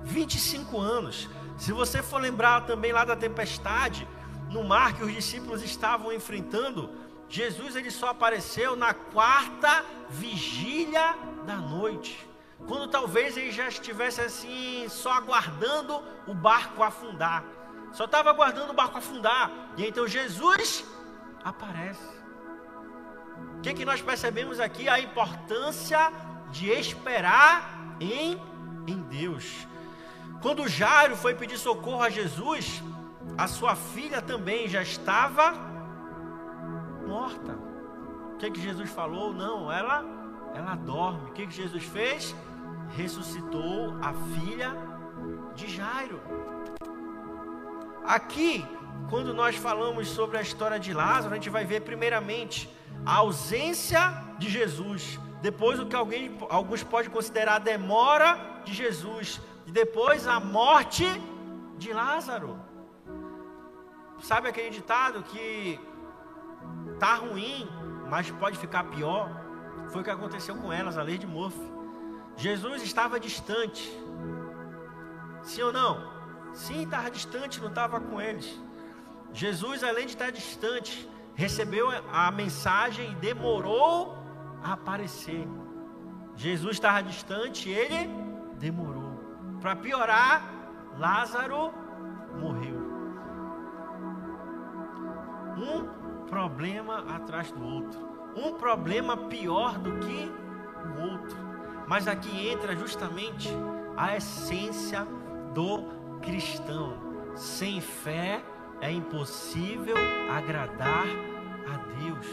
25 0.03 0.79
anos. 0.79 1.29
Se 1.57 1.73
você 1.73 2.01
for 2.01 2.21
lembrar 2.21 2.61
também 2.61 2.93
lá 2.93 3.03
da 3.03 3.17
tempestade 3.17 4.07
no 4.49 4.63
mar 4.63 4.93
que 4.93 5.03
os 5.03 5.13
discípulos 5.13 5.61
estavam 5.61 6.13
enfrentando, 6.13 6.89
Jesus 7.27 7.75
ele 7.75 7.91
só 7.91 8.09
apareceu 8.09 8.77
na 8.77 8.93
quarta 8.93 9.83
vigília 10.09 11.17
da 11.45 11.57
noite. 11.57 12.29
Quando 12.65 12.87
talvez 12.87 13.35
ele 13.35 13.51
já 13.51 13.67
estivesse 13.67 14.21
assim, 14.21 14.87
só 14.87 15.11
aguardando 15.11 16.01
o 16.25 16.33
barco 16.33 16.81
afundar. 16.81 17.43
Só 17.91 18.05
estava 18.05 18.29
aguardando 18.29 18.71
o 18.71 18.75
barco 18.75 18.97
afundar. 18.97 19.51
E 19.75 19.85
então 19.85 20.07
Jesus 20.07 20.85
aparece. 21.43 22.21
O 23.57 23.61
que, 23.61 23.73
que 23.73 23.85
nós 23.85 24.01
percebemos 24.01 24.59
aqui? 24.59 24.89
A 24.89 24.99
importância 24.99 26.11
de 26.51 26.69
esperar 26.69 27.95
em, 27.99 28.39
em 28.87 29.01
Deus. 29.03 29.67
Quando 30.41 30.67
Jairo 30.67 31.15
foi 31.15 31.35
pedir 31.35 31.57
socorro 31.57 32.01
a 32.01 32.09
Jesus, 32.09 32.81
a 33.37 33.47
sua 33.47 33.75
filha 33.75 34.21
também 34.21 34.67
já 34.67 34.81
estava 34.81 35.53
morta. 37.07 37.53
O 38.33 38.37
que, 38.37 38.49
que 38.49 38.61
Jesus 38.61 38.89
falou? 38.89 39.33
Não, 39.33 39.71
ela, 39.71 40.03
ela 40.55 40.75
dorme. 40.75 41.29
O 41.29 41.33
que, 41.33 41.45
que 41.45 41.53
Jesus 41.53 41.83
fez? 41.83 42.35
Ressuscitou 42.95 43.95
a 44.01 44.13
filha 44.13 44.75
de 45.53 45.67
Jairo. 45.67 46.19
Aqui, 48.03 48.65
quando 49.09 49.33
nós 49.33 49.55
falamos 49.55 50.07
sobre 50.07 50.37
a 50.37 50.41
história 50.41 50.79
de 50.79 50.93
Lázaro, 50.93 51.33
a 51.33 51.37
gente 51.37 51.49
vai 51.49 51.65
ver 51.65 51.81
primeiramente 51.81 52.69
a 53.05 53.17
ausência 53.17 54.01
de 54.37 54.49
Jesus. 54.49 55.19
Depois 55.41 55.79
o 55.79 55.85
que 55.85 55.95
alguém, 55.95 56.37
alguns 56.49 56.83
podem 56.83 57.09
considerar 57.09 57.55
a 57.55 57.59
demora 57.59 58.39
de 58.63 58.73
Jesus. 58.73 59.41
E 59.65 59.71
depois 59.71 60.27
a 60.27 60.39
morte 60.39 61.05
de 61.77 61.91
Lázaro. 61.91 62.59
Sabe 64.19 64.47
aquele 64.47 64.69
ditado 64.69 65.23
que 65.23 65.79
Tá 66.99 67.15
ruim, 67.15 67.67
mas 68.09 68.29
pode 68.29 68.57
ficar 68.57 68.83
pior. 68.85 69.29
Foi 69.89 70.01
o 70.01 70.03
que 70.03 70.09
aconteceu 70.11 70.55
com 70.55 70.71
elas, 70.71 70.97
a 70.97 71.03
lei 71.03 71.17
de 71.17 71.25
Murphy. 71.25 71.71
Jesus 72.37 72.83
estava 72.83 73.19
distante. 73.19 73.91
Sim 75.41 75.63
ou 75.63 75.73
não? 75.73 76.11
Sim, 76.53 76.83
estava 76.83 77.09
distante, 77.09 77.59
não 77.59 77.69
estava 77.69 77.99
com 77.99 78.21
eles. 78.21 78.59
Jesus, 79.33 79.83
além 79.83 80.05
de 80.05 80.13
estar 80.13 80.31
distante, 80.31 81.07
recebeu 81.35 81.87
a 82.11 82.31
mensagem 82.31 83.11
e 83.11 83.15
demorou 83.15 84.17
a 84.63 84.73
aparecer. 84.73 85.47
Jesus 86.35 86.73
estava 86.73 87.01
distante, 87.01 87.69
ele 87.69 88.09
demorou. 88.59 89.11
Para 89.61 89.75
piorar, 89.75 90.43
Lázaro 90.97 91.73
morreu. 92.39 92.81
Um 95.57 96.25
problema 96.27 96.99
atrás 97.15 97.51
do 97.51 97.63
outro, 97.63 97.99
um 98.35 98.53
problema 98.53 99.15
pior 99.17 99.77
do 99.77 99.99
que 99.99 100.31
o 100.87 101.11
outro. 101.11 101.37
Mas 101.87 102.07
aqui 102.07 102.49
entra 102.49 102.75
justamente 102.75 103.49
a 103.97 104.15
essência 104.15 105.05
do 105.53 105.83
cristão. 106.21 107.11
Sem 107.35 107.79
fé 107.79 108.43
é 108.81 108.91
impossível 108.91 109.95
agradar 110.35 111.05
a 111.71 111.77
Deus. 112.01 112.27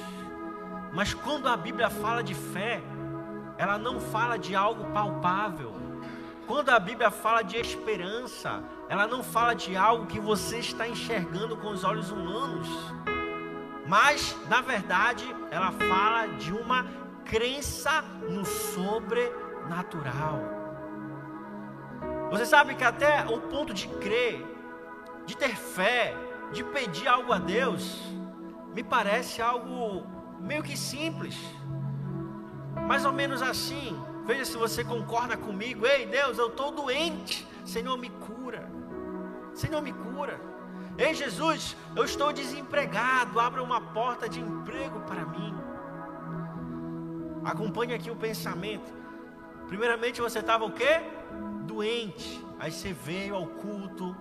Mas 0.93 1.13
quando 1.13 1.47
a 1.49 1.57
Bíblia 1.57 1.91
fala 1.91 2.23
de 2.23 2.35
fé, 2.35 2.81
ela 3.59 3.77
não 3.77 4.01
fala 4.01 4.39
de 4.39 4.57
algo 4.57 4.91
palpável. 4.93 5.75
Quando 6.47 6.71
a 6.71 6.79
Bíblia 6.79 7.11
fala 7.11 7.43
de 7.43 7.59
esperança, 7.59 8.65
ela 8.89 9.07
não 9.07 9.23
fala 9.23 9.55
de 9.55 9.77
algo 9.77 10.07
que 10.07 10.19
você 10.19 10.59
está 10.59 10.89
enxergando 10.89 11.59
com 11.59 11.69
os 11.69 11.85
olhos 11.85 12.11
humanos. 12.11 12.67
Mas, 13.87 14.35
na 14.49 14.63
verdade, 14.63 15.25
ela 15.51 15.71
fala 15.73 16.27
de 16.39 16.53
uma 16.53 16.87
crença 17.25 18.03
no 18.29 18.47
sobrenatural. 18.47 20.41
Você 22.31 22.47
sabe 22.47 22.75
que 22.75 22.85
até 22.85 23.27
o 23.27 23.41
ponto 23.41 23.75
de 23.75 23.89
crer, 23.89 24.47
de 25.27 25.37
ter 25.37 25.55
fé, 25.55 26.15
de 26.53 26.65
pedir 26.65 27.07
algo 27.09 27.33
a 27.33 27.39
Deus, 27.39 28.03
me 28.75 28.83
parece 28.83 29.43
algo 29.43 30.07
meio 30.41 30.63
que 30.63 30.77
simples. 30.77 31.37
Mais 32.87 33.05
ou 33.05 33.13
menos 33.13 33.43
assim. 33.43 33.99
Veja 34.25 34.45
se 34.45 34.57
você 34.57 34.85
concorda 34.85 35.37
comigo. 35.37 35.87
Ei, 35.87 36.07
Deus, 36.07 36.39
eu 36.39 36.49
estou 36.49 36.71
doente. 36.71 37.47
Senhor, 37.65 37.97
me 37.97 38.11
cura. 38.11 38.71
Senhor, 39.55 39.81
me 39.83 39.93
cura. 39.93 40.41
Ei 40.99 41.15
Jesus, 41.15 41.77
eu 41.95 42.05
estou 42.05 42.33
desempregado, 42.33 43.39
abra 43.39 43.63
uma 43.63 43.81
porta 43.81 44.29
de 44.29 44.41
emprego 44.41 45.01
para 45.01 45.25
mim. 45.25 45.55
Acompanhe 47.45 47.95
aqui 47.95 48.11
o 48.11 48.17
pensamento. 48.17 48.93
Primeiramente 49.69 50.21
você 50.21 50.41
estava 50.41 50.65
o 50.65 50.73
quê? 50.73 51.01
Doente. 51.65 52.45
Aí 52.59 52.73
você 52.73 52.93
veio 52.93 53.37
ao 53.37 53.47
culto. 53.47 54.17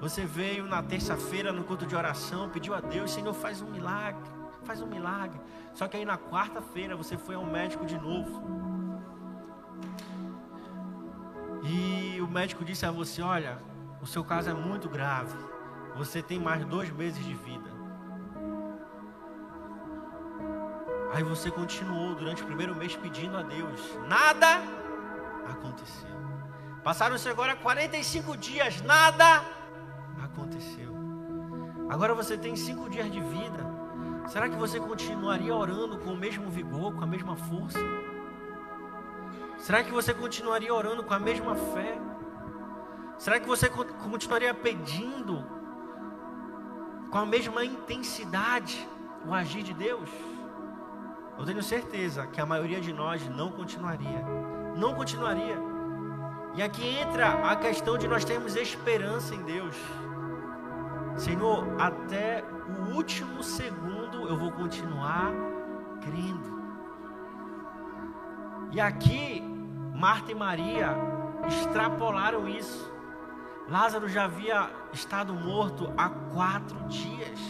Você 0.00 0.24
veio 0.24 0.66
na 0.66 0.82
terça-feira 0.82 1.52
no 1.52 1.64
culto 1.64 1.86
de 1.86 1.96
oração, 1.96 2.50
pediu 2.50 2.74
a 2.74 2.80
Deus, 2.80 3.10
Senhor, 3.10 3.32
faz 3.32 3.62
um 3.62 3.70
milagre, 3.70 4.30
faz 4.64 4.82
um 4.82 4.86
milagre. 4.86 5.40
Só 5.74 5.88
que 5.88 5.96
aí 5.96 6.04
na 6.04 6.18
quarta-feira 6.18 6.94
você 6.94 7.16
foi 7.16 7.34
ao 7.34 7.44
médico 7.44 7.86
de 7.86 7.98
novo. 7.98 8.42
E 11.62 12.20
o 12.20 12.28
médico 12.28 12.64
disse 12.64 12.84
a 12.84 12.90
você: 12.90 13.22
Olha, 13.22 13.58
o 14.00 14.06
seu 14.06 14.22
caso 14.22 14.50
é 14.50 14.54
muito 14.54 14.88
grave 14.88 15.36
você 15.96 16.22
tem 16.22 16.38
mais 16.38 16.64
dois 16.66 16.90
meses 16.90 17.24
de 17.24 17.34
vida. 17.34 17.70
Aí 21.14 21.22
você 21.22 21.50
continuou 21.50 22.14
durante 22.14 22.42
o 22.42 22.46
primeiro 22.46 22.74
mês 22.76 22.94
pedindo 22.94 23.36
a 23.36 23.42
Deus. 23.42 23.80
Nada 24.06 24.60
aconteceu. 25.48 26.14
Passaram-se 26.84 27.28
agora 27.28 27.56
45 27.56 28.36
dias, 28.36 28.82
nada 28.82 29.38
aconteceu. 29.38 29.55
Agora 31.88 32.14
você 32.14 32.36
tem 32.36 32.56
cinco 32.56 32.90
dias 32.90 33.10
de 33.10 33.20
vida. 33.20 33.64
Será 34.28 34.48
que 34.48 34.56
você 34.56 34.80
continuaria 34.80 35.54
orando 35.54 35.98
com 35.98 36.10
o 36.12 36.16
mesmo 36.16 36.50
vigor, 36.50 36.94
com 36.94 37.04
a 37.04 37.06
mesma 37.06 37.36
força? 37.36 37.78
Será 39.56 39.82
que 39.82 39.92
você 39.92 40.12
continuaria 40.12 40.74
orando 40.74 41.02
com 41.02 41.14
a 41.14 41.18
mesma 41.18 41.54
fé? 41.54 41.98
Será 43.18 43.40
que 43.40 43.46
você 43.46 43.68
continuaria 43.68 44.52
pedindo 44.52 45.44
com 47.10 47.18
a 47.18 47.24
mesma 47.24 47.64
intensidade 47.64 48.86
o 49.24 49.32
agir 49.32 49.62
de 49.62 49.72
Deus? 49.72 50.10
Eu 51.38 51.44
tenho 51.44 51.62
certeza 51.62 52.26
que 52.26 52.40
a 52.40 52.46
maioria 52.46 52.80
de 52.80 52.92
nós 52.92 53.26
não 53.28 53.50
continuaria. 53.52 54.24
Não 54.76 54.94
continuaria. 54.94 55.56
E 56.54 56.62
aqui 56.62 56.98
entra 56.98 57.50
a 57.50 57.56
questão 57.56 57.96
de 57.96 58.08
nós 58.08 58.24
termos 58.24 58.56
esperança 58.56 59.34
em 59.34 59.42
Deus. 59.42 59.76
Senhor, 61.16 61.66
até 61.80 62.44
o 62.44 62.94
último 62.94 63.42
segundo 63.42 64.28
eu 64.28 64.36
vou 64.36 64.52
continuar 64.52 65.32
crendo. 66.02 66.56
E 68.72 68.80
aqui, 68.80 69.42
Marta 69.94 70.32
e 70.32 70.34
Maria 70.34 70.94
extrapolaram 71.46 72.48
isso. 72.48 72.92
Lázaro 73.68 74.08
já 74.08 74.24
havia 74.24 74.70
estado 74.92 75.32
morto 75.32 75.92
há 75.96 76.08
quatro 76.08 76.78
dias. 76.88 77.40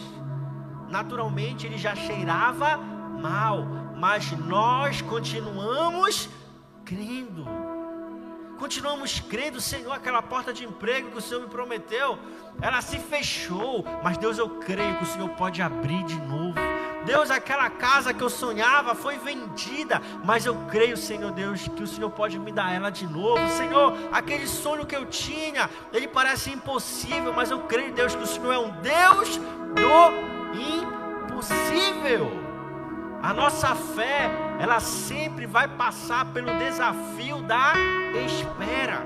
Naturalmente, 0.89 1.67
ele 1.67 1.77
já 1.77 1.93
cheirava 1.95 2.77
mal, 2.77 3.65
mas 3.97 4.31
nós 4.31 5.01
continuamos 5.01 6.29
crendo. 6.85 7.66
Continuamos 8.57 9.19
crendo, 9.19 9.61
Senhor, 9.61 9.91
aquela 9.91 10.21
porta 10.21 10.51
de 10.51 10.65
emprego 10.65 11.11
que 11.11 11.17
o 11.17 11.21
Senhor 11.21 11.41
me 11.41 11.47
prometeu, 11.47 12.17
ela 12.59 12.81
se 12.81 12.97
fechou, 12.97 13.85
mas 14.03 14.17
Deus, 14.17 14.37
eu 14.39 14.49
creio 14.49 14.97
que 14.97 15.03
o 15.03 15.07
Senhor 15.07 15.29
pode 15.29 15.61
abrir 15.61 16.03
de 16.03 16.19
novo. 16.21 16.57
Deus, 17.05 17.29
aquela 17.29 17.69
casa 17.69 18.13
que 18.13 18.21
eu 18.21 18.29
sonhava 18.29 18.95
foi 18.95 19.17
vendida, 19.19 20.01
mas 20.25 20.45
eu 20.45 20.55
creio, 20.69 20.97
Senhor 20.97 21.31
Deus, 21.31 21.67
que 21.67 21.83
o 21.83 21.87
Senhor 21.87 22.09
pode 22.09 22.39
me 22.39 22.51
dar 22.51 22.73
ela 22.73 22.89
de 22.89 23.05
novo. 23.05 23.47
Senhor, 23.49 23.95
aquele 24.11 24.47
sonho 24.47 24.85
que 24.85 24.95
eu 24.95 25.05
tinha, 25.05 25.69
ele 25.93 26.07
parece 26.07 26.51
impossível, 26.51 27.31
mas 27.33 27.51
eu 27.51 27.59
creio, 27.61 27.93
Deus, 27.93 28.15
que 28.15 28.23
o 28.23 28.27
Senhor 28.27 28.51
é 28.51 28.57
um 28.57 28.71
Deus 28.81 29.37
do 29.37 30.57
impossível. 31.31 32.31
A 33.21 33.33
nossa 33.33 33.75
fé, 33.75 34.29
ela 34.59 34.79
sempre 34.79 35.45
vai 35.45 35.67
passar 35.67 36.25
pelo 36.33 36.57
desafio 36.57 37.41
da 37.43 37.73
espera. 38.25 39.05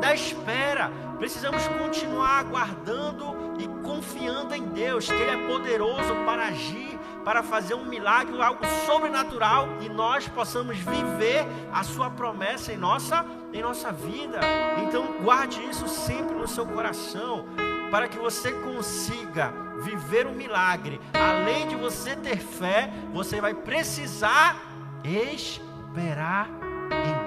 Da 0.00 0.14
espera. 0.14 0.90
Precisamos 1.18 1.66
continuar 1.68 2.40
aguardando 2.40 3.36
e 3.58 3.68
confiando 3.82 4.54
em 4.54 4.64
Deus, 4.68 5.06
que 5.06 5.12
Ele 5.12 5.30
é 5.30 5.46
poderoso 5.46 6.14
para 6.24 6.46
agir, 6.46 6.98
para 7.24 7.42
fazer 7.42 7.74
um 7.74 7.84
milagre, 7.84 8.40
algo 8.40 8.64
sobrenatural, 8.86 9.68
e 9.82 9.88
nós 9.90 10.26
possamos 10.28 10.78
viver 10.78 11.46
a 11.70 11.84
Sua 11.84 12.08
promessa 12.08 12.72
em 12.72 12.78
nossa, 12.78 13.24
em 13.52 13.60
nossa 13.60 13.92
vida. 13.92 14.40
Então, 14.82 15.20
guarde 15.22 15.62
isso 15.68 15.86
sempre 15.86 16.34
no 16.34 16.48
seu 16.48 16.64
coração, 16.64 17.46
para 17.90 18.08
que 18.08 18.18
você 18.18 18.52
consiga 18.52 19.52
viver 19.80 20.26
um 20.26 20.34
milagre, 20.34 21.00
além 21.12 21.68
de 21.68 21.76
você 21.76 22.14
ter 22.16 22.38
fé, 22.38 22.90
você 23.12 23.40
vai 23.40 23.52
precisar 23.52 24.56
esperar 25.04 26.48
em 26.90 27.19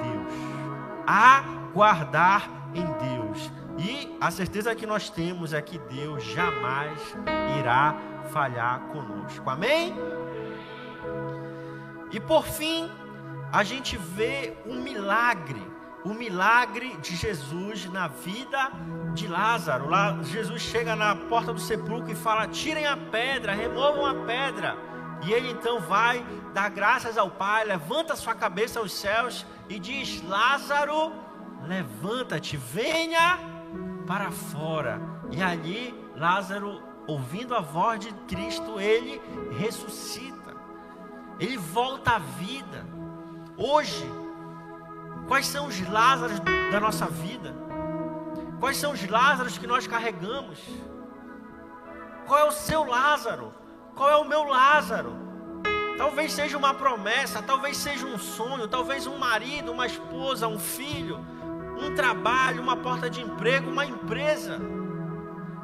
aguardar 1.06 2.50
em 2.74 2.86
Deus. 2.86 3.52
E 3.78 4.18
a 4.22 4.30
certeza 4.32 4.76
que 4.76 4.86
nós 4.86 5.10
temos 5.10 5.54
é 5.54 5.62
que 5.62 5.78
Deus 5.78 6.24
jamais 6.24 7.00
irá 7.60 7.96
falhar 8.32 8.80
conosco. 8.92 9.50
Amém? 9.50 9.96
E 12.12 12.20
por 12.20 12.46
fim, 12.46 12.90
a 13.52 13.64
gente 13.64 13.98
vê 13.98 14.56
um 14.66 14.82
milagre 14.82 15.74
o 16.04 16.14
milagre 16.14 16.98
de 16.98 17.16
Jesus 17.16 17.86
na 17.86 18.08
vida 18.08 18.72
de 19.14 19.28
Lázaro. 19.28 19.90
Lá, 19.90 20.20
Jesus 20.22 20.62
chega 20.62 20.96
na 20.96 21.16
porta 21.16 21.54
do 21.54 21.60
sepulcro 21.60 22.12
e 22.12 22.16
fala: 22.16 22.48
tirem 22.48 22.86
a 22.86 22.98
pedra, 22.98 23.54
removam 23.54 24.06
a 24.06 24.14
pedra. 24.26 24.78
E 25.26 25.32
ele 25.32 25.52
então 25.52 25.80
vai 25.80 26.26
dar 26.54 26.70
graças 26.70 27.18
ao 27.18 27.30
Pai, 27.30 27.64
levanta 27.66 28.16
sua 28.16 28.36
cabeça 28.36 28.80
aos 28.80 28.94
céus 28.94 29.46
e 29.70 29.80
diz: 29.80 30.22
Lázaro, 30.28 31.14
levanta-te, 31.64 32.58
venha 32.58 33.40
para 34.06 34.32
fora. 34.32 35.02
E 35.32 35.42
ali, 35.42 35.94
Lázaro, 36.16 36.82
ouvindo 37.08 37.56
a 37.56 37.62
voz 37.62 38.00
de 38.00 38.12
Cristo, 38.28 38.80
ele 38.80 39.22
ressuscita, 39.58 40.56
ele 41.40 41.58
volta 41.58 42.16
à 42.16 42.20
vida. 42.20 42.86
Hoje, 43.56 44.06
Quais 45.28 45.48
são 45.48 45.68
os 45.68 45.80
Lázaros 45.90 46.40
da 46.72 46.80
nossa 46.80 47.06
vida? 47.06 47.56
Quais 48.60 48.78
são 48.78 48.92
os 48.92 49.08
Lázaros 49.08 49.58
que 49.58 49.68
nós 49.68 49.88
carregamos? 49.88 50.60
Qual 52.26 52.40
é 52.40 52.44
o 52.44 52.52
seu 52.52 52.84
Lázaro? 52.84 53.54
Qual 53.96 54.10
é 54.10 54.16
o 54.16 54.26
meu 54.26 54.44
Lázaro? 54.44 55.14
Talvez 55.98 56.34
seja 56.34 56.58
uma 56.58 56.74
promessa, 56.74 57.42
talvez 57.42 57.78
seja 57.78 58.06
um 58.06 58.18
sonho, 58.18 58.68
talvez 58.68 59.06
um 59.06 59.18
marido, 59.18 59.72
uma 59.72 59.86
esposa, 59.86 60.48
um 60.48 60.60
filho, 60.60 61.20
um 61.80 61.94
trabalho, 61.94 62.62
uma 62.62 62.76
porta 62.76 63.10
de 63.10 63.22
emprego, 63.22 63.70
uma 63.70 63.86
empresa 63.86 64.60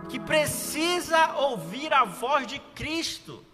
que 0.07 0.19
precisa 0.19 1.35
ouvir 1.35 1.93
a 1.93 2.03
voz 2.03 2.45
de 2.45 2.59
Cristo 2.75 3.45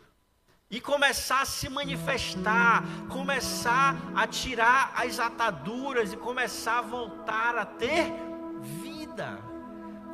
e 0.69 0.81
começar 0.81 1.41
a 1.41 1.45
se 1.45 1.69
manifestar, 1.69 2.83
começar 3.09 3.95
a 4.15 4.27
tirar 4.27 4.93
as 4.95 5.19
ataduras 5.19 6.11
e 6.11 6.17
começar 6.17 6.79
a 6.79 6.81
voltar 6.81 7.57
a 7.57 7.65
ter 7.65 8.11
vida, 8.59 9.39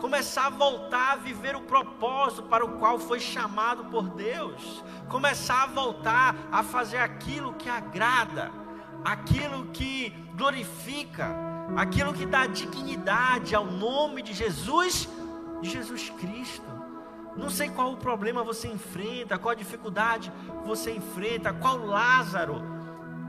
começar 0.02 0.48
a 0.48 0.50
voltar 0.50 1.12
a 1.12 1.16
viver 1.16 1.56
o 1.56 1.62
propósito 1.62 2.42
para 2.44 2.66
o 2.66 2.80
qual 2.80 2.98
foi 2.98 3.20
chamado 3.20 3.86
por 3.86 4.10
Deus, 4.10 4.84
começar 5.08 5.64
a 5.64 5.68
voltar 5.68 6.36
a 6.52 6.64
fazer 6.64 6.98
aquilo 6.98 7.54
que 7.54 7.70
agrada, 7.70 8.52
aquilo 9.06 9.68
que 9.68 10.10
glorifica, 10.36 11.28
aquilo 11.78 12.14
que 12.14 12.26
dá 12.26 12.48
dignidade 12.48 13.54
ao 13.54 13.64
nome 13.64 14.24
de 14.24 14.34
Jesus, 14.34 15.08
de 15.62 15.70
Jesus 15.70 16.10
Cristo. 16.10 16.66
Não 17.38 17.52
sei 17.52 17.70
qual 17.70 17.94
o 17.94 17.98
problema 17.98 18.44
você 18.44 18.68
enfrenta, 18.68 19.38
qual 19.38 19.52
a 19.52 19.56
dificuldade 19.56 20.34
você 20.66 20.92
enfrenta, 20.92 21.54
qual 21.54 21.78
Lázaro 21.78 22.60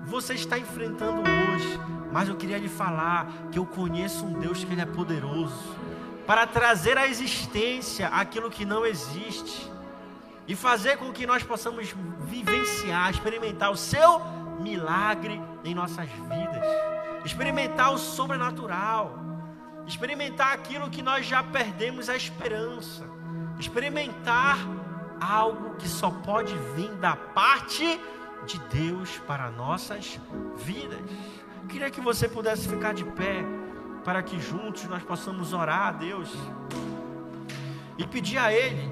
você 0.06 0.32
está 0.32 0.58
enfrentando 0.58 1.20
hoje. 1.20 1.78
Mas 2.10 2.30
eu 2.30 2.34
queria 2.34 2.58
lhe 2.58 2.68
falar 2.68 3.30
que 3.52 3.58
eu 3.58 3.66
conheço 3.66 4.24
um 4.24 4.40
Deus 4.40 4.64
que 4.64 4.72
ele 4.72 4.80
é 4.80 4.86
poderoso 4.86 5.91
para 6.26 6.46
trazer 6.46 6.96
à 6.96 7.06
existência 7.06 8.08
aquilo 8.08 8.50
que 8.50 8.64
não 8.64 8.86
existe 8.86 9.70
e 10.46 10.54
fazer 10.54 10.96
com 10.96 11.12
que 11.12 11.26
nós 11.26 11.42
possamos 11.42 11.94
vivenciar, 12.20 13.10
experimentar 13.10 13.70
o 13.70 13.76
seu 13.76 14.20
milagre 14.60 15.40
em 15.64 15.74
nossas 15.74 16.08
vidas, 16.08 16.64
experimentar 17.24 17.92
o 17.92 17.98
sobrenatural, 17.98 19.18
experimentar 19.86 20.52
aquilo 20.52 20.90
que 20.90 21.02
nós 21.02 21.26
já 21.26 21.42
perdemos 21.42 22.08
a 22.08 22.16
esperança 22.16 23.12
experimentar 23.62 24.58
algo 25.20 25.76
que 25.76 25.88
só 25.88 26.10
pode 26.10 26.54
vir 26.74 26.90
da 26.96 27.14
parte 27.14 28.00
de 28.46 28.58
Deus 28.70 29.18
para 29.26 29.50
nossas 29.50 30.18
vidas. 30.56 30.98
Queria 31.68 31.90
que 31.90 32.00
você 32.00 32.28
pudesse 32.28 32.68
ficar 32.68 32.92
de 32.92 33.04
pé 33.04 33.44
para 34.04 34.22
que 34.22 34.40
juntos 34.40 34.84
nós 34.84 35.02
possamos 35.02 35.52
orar 35.52 35.88
a 35.88 35.92
Deus 35.92 36.34
e 37.98 38.06
pedir 38.06 38.38
a 38.38 38.52
Ele 38.52 38.90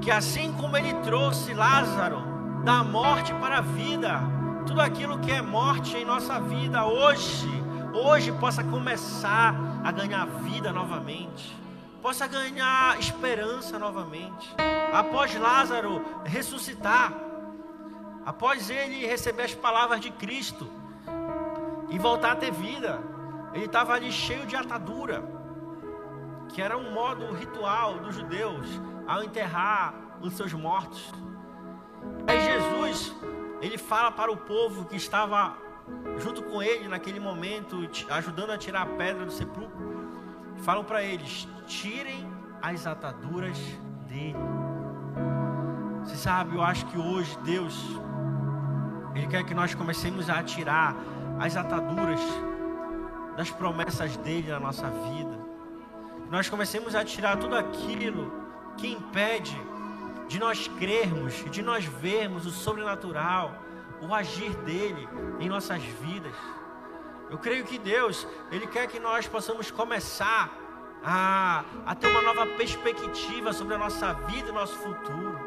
que 0.00 0.10
assim 0.10 0.52
como 0.52 0.76
Ele 0.76 0.94
trouxe 1.02 1.52
Lázaro 1.52 2.22
da 2.64 2.84
morte 2.84 3.34
para 3.34 3.58
a 3.58 3.60
vida, 3.60 4.20
tudo 4.66 4.80
aquilo 4.80 5.18
que 5.18 5.30
é 5.30 5.42
morte 5.42 5.96
em 5.96 6.04
nossa 6.04 6.40
vida 6.40 6.86
hoje, 6.86 7.48
hoje 7.92 8.32
possa 8.32 8.62
começar 8.62 9.54
a 9.82 9.90
ganhar 9.90 10.26
vida 10.26 10.72
novamente 10.72 11.58
possa 12.02 12.26
ganhar 12.26 12.98
esperança 12.98 13.78
novamente. 13.78 14.54
Após 14.92 15.34
Lázaro 15.34 16.04
ressuscitar, 16.24 17.12
após 18.24 18.70
ele 18.70 19.06
receber 19.06 19.42
as 19.42 19.54
palavras 19.54 20.00
de 20.00 20.10
Cristo 20.10 20.66
e 21.90 21.98
voltar 21.98 22.32
a 22.32 22.36
ter 22.36 22.52
vida, 22.52 23.02
ele 23.54 23.64
estava 23.64 23.94
ali 23.94 24.10
cheio 24.12 24.46
de 24.46 24.56
atadura, 24.56 25.22
que 26.48 26.62
era 26.62 26.76
um 26.76 26.92
modo 26.92 27.32
ritual 27.32 27.98
dos 27.98 28.14
judeus 28.14 28.66
ao 29.06 29.22
enterrar 29.22 29.94
os 30.20 30.34
seus 30.34 30.52
mortos. 30.52 31.12
Aí 32.26 32.40
Jesus 32.40 33.14
ele 33.60 33.76
fala 33.76 34.10
para 34.12 34.30
o 34.30 34.36
povo 34.36 34.84
que 34.84 34.96
estava 34.96 35.56
junto 36.18 36.42
com 36.42 36.62
ele 36.62 36.88
naquele 36.88 37.18
momento, 37.18 37.88
ajudando 38.10 38.50
a 38.50 38.58
tirar 38.58 38.82
a 38.82 38.86
pedra 38.86 39.24
do 39.24 39.32
sepulcro. 39.32 39.88
Falam 40.58 40.84
para 40.84 41.02
eles: 41.02 41.48
tirem 41.66 42.30
as 42.62 42.86
ataduras 42.86 43.58
dele. 44.08 44.36
Você 46.04 46.16
sabe, 46.16 46.56
eu 46.56 46.62
acho 46.62 46.86
que 46.86 46.98
hoje 46.98 47.36
Deus, 47.44 47.84
Ele 49.14 49.26
quer 49.26 49.44
que 49.44 49.54
nós 49.54 49.74
comecemos 49.74 50.30
a 50.30 50.42
tirar 50.42 50.96
as 51.38 51.56
ataduras 51.56 52.20
das 53.38 53.50
promessas 53.52 54.16
dele 54.16 54.50
na 54.50 54.58
nossa 54.58 54.90
vida. 54.90 55.38
Nós 56.28 56.48
comecemos 56.48 56.96
a 56.96 57.04
tirar 57.04 57.36
tudo 57.36 57.54
aquilo 57.54 58.32
que 58.76 58.88
impede 58.88 59.56
de 60.26 60.40
nós 60.40 60.66
crermos, 60.66 61.44
de 61.48 61.62
nós 61.62 61.84
vermos 61.84 62.46
o 62.46 62.50
sobrenatural, 62.50 63.54
o 64.02 64.12
agir 64.12 64.50
dele 64.64 65.08
em 65.38 65.48
nossas 65.48 65.80
vidas. 65.80 66.34
Eu 67.30 67.38
creio 67.38 67.64
que 67.64 67.78
Deus, 67.78 68.26
Ele 68.50 68.66
quer 68.66 68.88
que 68.88 68.98
nós 68.98 69.28
possamos 69.28 69.70
começar 69.70 70.50
a, 71.04 71.64
a 71.86 71.94
ter 71.94 72.08
uma 72.08 72.22
nova 72.22 72.44
perspectiva 72.44 73.52
sobre 73.52 73.76
a 73.76 73.78
nossa 73.78 74.14
vida 74.14 74.48
e 74.48 74.52
nosso 74.52 74.74
futuro. 74.78 75.38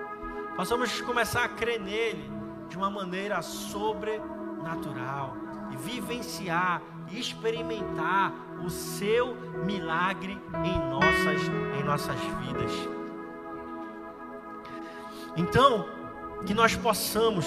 Possamos 0.55 1.01
começar 1.01 1.43
a 1.43 1.49
crer 1.49 1.77
nele 1.77 2.31
de 2.69 2.77
uma 2.77 2.89
maneira 2.89 3.41
sobrenatural 3.41 5.35
e 5.71 5.75
vivenciar 5.75 6.81
experimentar 7.11 8.33
o 8.63 8.69
seu 8.69 9.35
milagre 9.65 10.39
em 10.63 10.79
nossas, 10.89 11.41
em 11.79 11.83
nossas 11.83 12.19
vidas. 12.45 12.71
Então, 15.35 15.85
que 16.45 16.53
nós 16.53 16.75
possamos 16.75 17.45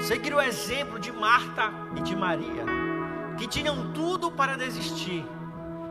seguir 0.00 0.34
o 0.34 0.40
exemplo 0.40 0.98
de 0.98 1.12
Marta 1.12 1.72
e 1.96 2.00
de 2.00 2.14
Maria, 2.14 2.64
que 3.38 3.46
tinham 3.46 3.92
tudo 3.92 4.30
para 4.30 4.56
desistir, 4.56 5.24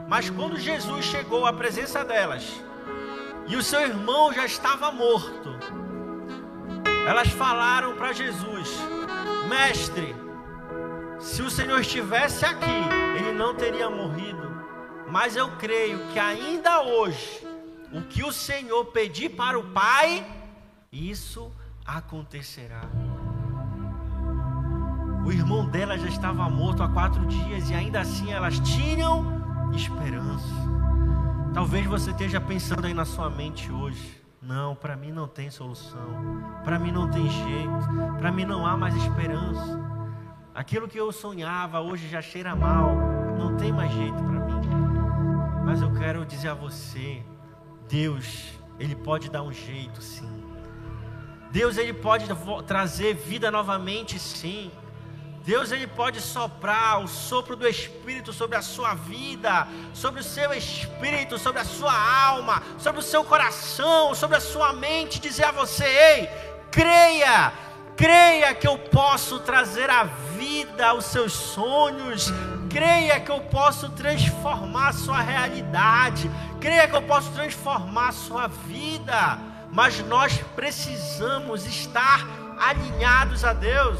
mas 0.07 0.29
quando 0.29 0.57
Jesus 0.57 1.05
chegou 1.05 1.45
à 1.45 1.53
presença 1.53 2.03
delas 2.03 2.61
e 3.47 3.55
o 3.55 3.63
seu 3.63 3.81
irmão 3.81 4.31
já 4.33 4.45
estava 4.45 4.91
morto, 4.91 5.49
elas 7.07 7.29
falaram 7.29 7.95
para 7.95 8.13
Jesus: 8.13 8.69
Mestre, 9.47 10.15
se 11.23 11.41
o 11.41 11.49
Senhor 11.49 11.79
estivesse 11.79 12.45
aqui, 12.45 12.69
ele 13.17 13.31
não 13.31 13.55
teria 13.55 13.89
morrido. 13.89 14.43
Mas 15.09 15.35
eu 15.35 15.49
creio 15.57 15.99
que 16.11 16.19
ainda 16.19 16.81
hoje, 16.81 17.47
o 17.91 18.01
que 18.01 18.23
o 18.23 18.31
Senhor 18.31 18.85
pedir 18.87 19.29
para 19.29 19.57
o 19.57 19.63
Pai, 19.71 20.25
isso 20.91 21.51
acontecerá. 21.85 22.81
O 25.25 25.31
irmão 25.31 25.65
dela 25.65 25.97
já 25.97 26.07
estava 26.07 26.49
morto 26.49 26.83
há 26.83 26.89
quatro 26.89 27.25
dias 27.25 27.69
e 27.69 27.73
ainda 27.73 28.01
assim 28.01 28.31
elas 28.31 28.59
tinham 28.59 29.71
esperança. 29.73 30.53
Talvez 31.53 31.85
você 31.85 32.11
esteja 32.11 32.41
pensando 32.41 32.85
aí 32.85 32.93
na 32.93 33.05
sua 33.05 33.29
mente 33.29 33.71
hoje. 33.71 34.21
Não, 34.41 34.75
para 34.75 34.97
mim 34.97 35.11
não 35.11 35.27
tem 35.27 35.49
solução. 35.49 36.41
Para 36.65 36.77
mim 36.77 36.91
não 36.91 37.09
tem 37.09 37.29
jeito. 37.29 38.17
Para 38.17 38.31
mim 38.31 38.43
não 38.43 38.67
há 38.67 38.75
mais 38.75 38.93
esperança. 38.95 39.92
Aquilo 40.55 40.87
que 40.87 40.99
eu 40.99 41.11
sonhava 41.11 41.81
hoje 41.81 42.07
já 42.07 42.21
cheira 42.21 42.55
mal, 42.55 42.95
não 43.39 43.57
tem 43.57 43.71
mais 43.71 43.91
jeito 43.91 44.13
para 44.13 44.39
mim. 44.39 44.61
Mas 45.65 45.81
eu 45.81 45.91
quero 45.93 46.23
dizer 46.25 46.49
a 46.49 46.53
você, 46.53 47.23
Deus, 47.89 48.49
ele 48.79 48.95
pode 48.95 49.31
dar 49.31 49.41
um 49.41 49.51
jeito, 49.51 49.99
sim. 49.99 50.43
Deus 51.49 51.77
ele 51.77 51.91
pode 51.91 52.25
trazer 52.67 53.15
vida 53.15 53.49
novamente, 53.49 54.19
sim. 54.19 54.71
Deus 55.43 55.71
ele 55.71 55.87
pode 55.87 56.21
soprar 56.21 57.03
o 57.03 57.07
sopro 57.07 57.55
do 57.55 57.67
Espírito 57.67 58.31
sobre 58.31 58.55
a 58.55 58.61
sua 58.61 58.93
vida, 58.93 59.67
sobre 59.91 60.21
o 60.21 60.23
seu 60.23 60.53
espírito, 60.53 61.39
sobre 61.39 61.61
a 61.61 61.65
sua 61.65 61.93
alma, 62.25 62.61
sobre 62.77 62.99
o 62.99 63.03
seu 63.03 63.23
coração, 63.25 64.13
sobre 64.13 64.37
a 64.37 64.39
sua 64.39 64.71
mente, 64.71 65.19
dizer 65.19 65.45
a 65.45 65.51
você: 65.51 65.83
ei, 65.83 66.29
creia, 66.71 67.51
Creia 67.95 68.53
que 68.55 68.67
eu 68.67 68.77
posso 68.77 69.39
trazer 69.39 69.89
a 69.89 70.03
vida 70.03 70.87
aos 70.87 71.05
seus 71.05 71.33
sonhos. 71.33 72.31
Creia 72.69 73.19
que 73.19 73.31
eu 73.31 73.39
posso 73.41 73.89
transformar 73.89 74.89
a 74.89 74.93
sua 74.93 75.21
realidade. 75.21 76.29
Creia 76.59 76.87
que 76.87 76.95
eu 76.95 77.03
posso 77.03 77.31
transformar 77.31 78.09
a 78.09 78.13
sua 78.13 78.47
vida. 78.47 79.37
Mas 79.71 79.99
nós 80.05 80.37
precisamos 80.55 81.65
estar 81.65 82.27
alinhados 82.59 83.43
a 83.43 83.53
Deus, 83.53 83.99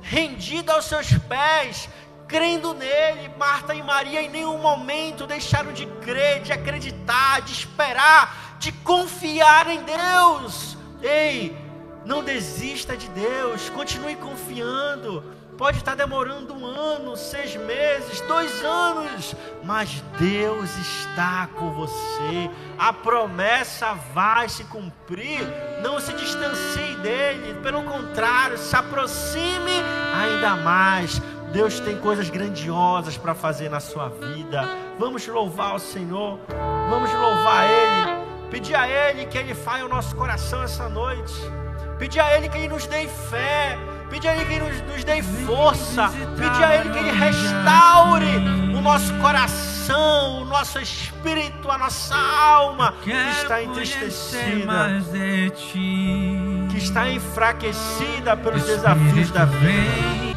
rendidos 0.00 0.74
aos 0.74 0.86
seus 0.86 1.12
pés, 1.18 1.88
crendo 2.26 2.74
nele. 2.74 3.30
Marta 3.38 3.74
e 3.74 3.82
Maria 3.82 4.22
em 4.22 4.30
nenhum 4.30 4.58
momento 4.58 5.26
deixaram 5.26 5.72
de 5.72 5.86
crer, 5.86 6.42
de 6.42 6.52
acreditar, 6.52 7.42
de 7.42 7.52
esperar, 7.52 8.56
de 8.58 8.72
confiar 8.72 9.68
em 9.68 9.82
Deus. 9.82 10.76
Ei, 11.02 11.61
não 12.04 12.22
desista 12.22 12.96
de 12.96 13.08
Deus, 13.08 13.70
continue 13.70 14.16
confiando. 14.16 15.22
Pode 15.56 15.78
estar 15.78 15.94
demorando 15.94 16.54
um 16.54 16.66
ano, 16.66 17.16
seis 17.16 17.54
meses, 17.54 18.20
dois 18.22 18.64
anos, 18.64 19.36
mas 19.62 20.02
Deus 20.18 20.76
está 20.78 21.48
com 21.54 21.70
você. 21.72 22.50
A 22.78 22.92
promessa 22.92 23.94
vai 24.14 24.48
se 24.48 24.64
cumprir. 24.64 25.40
Não 25.82 26.00
se 26.00 26.12
distancie 26.14 26.96
dele, 26.96 27.60
pelo 27.62 27.84
contrário, 27.84 28.58
se 28.58 28.74
aproxime 28.74 29.82
ainda 30.14 30.56
mais. 30.56 31.20
Deus 31.52 31.78
tem 31.80 31.98
coisas 31.98 32.30
grandiosas 32.30 33.18
para 33.18 33.34
fazer 33.34 33.68
na 33.68 33.78
sua 33.78 34.08
vida. 34.08 34.66
Vamos 34.98 35.26
louvar 35.28 35.76
o 35.76 35.78
Senhor, 35.78 36.40
vamos 36.88 37.12
louvar 37.12 37.68
Ele, 37.68 38.50
pedir 38.50 38.74
a 38.74 38.88
Ele 38.88 39.26
que 39.26 39.36
Ele 39.36 39.54
fale 39.54 39.82
o 39.82 39.88
nosso 39.88 40.16
coração 40.16 40.62
essa 40.62 40.88
noite. 40.88 41.61
Pedir 42.02 42.18
a 42.18 42.36
Ele 42.36 42.48
que 42.48 42.58
Ele 42.58 42.66
nos 42.66 42.84
dê 42.88 43.06
fé. 43.06 43.78
Pedir 44.10 44.26
a 44.26 44.34
Ele 44.34 44.44
que 44.44 44.52
Ele 44.54 44.64
nos, 44.64 44.80
nos 44.92 45.04
dê 45.04 45.22
força. 45.22 46.08
Pedir 46.36 46.64
a 46.64 46.74
Ele 46.74 46.90
que 46.90 46.98
Ele 46.98 47.12
restaure 47.12 48.36
o 48.76 48.80
nosso 48.80 49.14
coração, 49.20 50.42
o 50.42 50.44
nosso 50.44 50.80
espírito, 50.80 51.70
a 51.70 51.78
nossa 51.78 52.16
alma 52.16 52.92
que 53.04 53.12
está 53.12 53.62
entristecida, 53.62 55.00
que 55.12 56.76
está 56.76 57.08
enfraquecida 57.08 58.36
pelos 58.36 58.64
desafios 58.64 59.30
da 59.30 59.44
vida. 59.44 60.36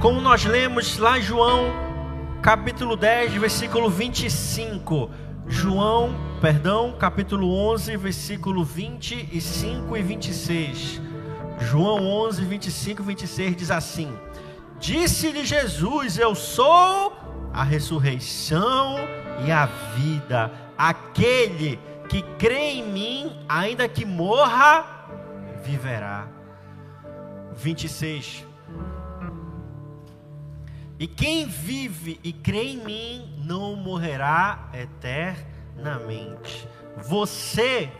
Como 0.00 0.20
nós 0.20 0.44
lemos 0.44 0.98
lá 0.98 1.16
em 1.16 1.22
João, 1.22 1.72
capítulo 2.42 2.96
10, 2.96 3.34
versículo 3.34 3.88
25. 3.88 5.08
João, 5.46 6.29
perdão, 6.40 6.96
capítulo 6.98 7.54
11, 7.54 7.96
versículo 7.98 8.64
25 8.64 9.96
e 9.96 10.02
26. 10.02 11.00
João 11.60 12.06
11, 12.06 12.44
25 12.46 13.02
e 13.02 13.04
26 13.04 13.56
diz 13.56 13.70
assim: 13.70 14.10
Disse-lhe 14.78 15.44
Jesus: 15.44 16.18
Eu 16.18 16.34
sou 16.34 17.12
a 17.52 17.62
ressurreição 17.62 18.96
e 19.46 19.50
a 19.50 19.66
vida. 19.66 20.50
Aquele 20.78 21.78
que 22.08 22.22
crê 22.38 22.72
em 22.72 22.90
mim, 22.90 23.44
ainda 23.46 23.86
que 23.86 24.06
morra, 24.06 25.06
viverá. 25.62 26.26
26. 27.54 28.46
E 30.98 31.06
quem 31.06 31.46
vive 31.46 32.18
e 32.24 32.32
crê 32.32 32.72
em 32.72 32.76
mim 32.78 33.34
não 33.44 33.76
morrerá 33.76 34.70
eternamente. 35.80 36.68
Você 36.98 37.90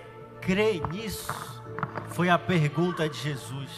crê 0.41 0.81
nisso? 0.91 1.33
Foi 2.09 2.29
a 2.29 2.39
pergunta 2.39 3.09
de 3.09 3.19
Jesus. 3.19 3.71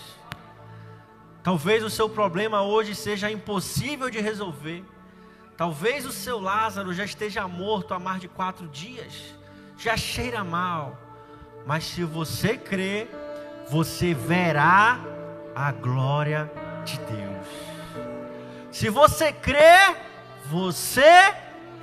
Talvez 1.42 1.82
o 1.82 1.90
seu 1.90 2.08
problema 2.08 2.62
hoje 2.62 2.94
seja 2.94 3.30
impossível 3.30 4.10
de 4.10 4.20
resolver. 4.20 4.84
Talvez 5.56 6.04
o 6.04 6.12
seu 6.12 6.40
Lázaro 6.40 6.92
já 6.92 7.04
esteja 7.04 7.46
morto 7.46 7.94
há 7.94 7.98
mais 7.98 8.20
de 8.20 8.28
quatro 8.28 8.66
dias, 8.68 9.34
já 9.76 9.96
cheira 9.96 10.42
mal. 10.42 10.98
Mas 11.66 11.84
se 11.84 12.02
você 12.02 12.56
crê, 12.56 13.06
você 13.68 14.14
verá 14.14 15.00
a 15.54 15.70
glória 15.70 16.50
de 16.84 16.98
Deus. 17.00 17.46
Se 18.72 18.88
você 18.88 19.32
crer, 19.32 19.96
você 20.46 21.34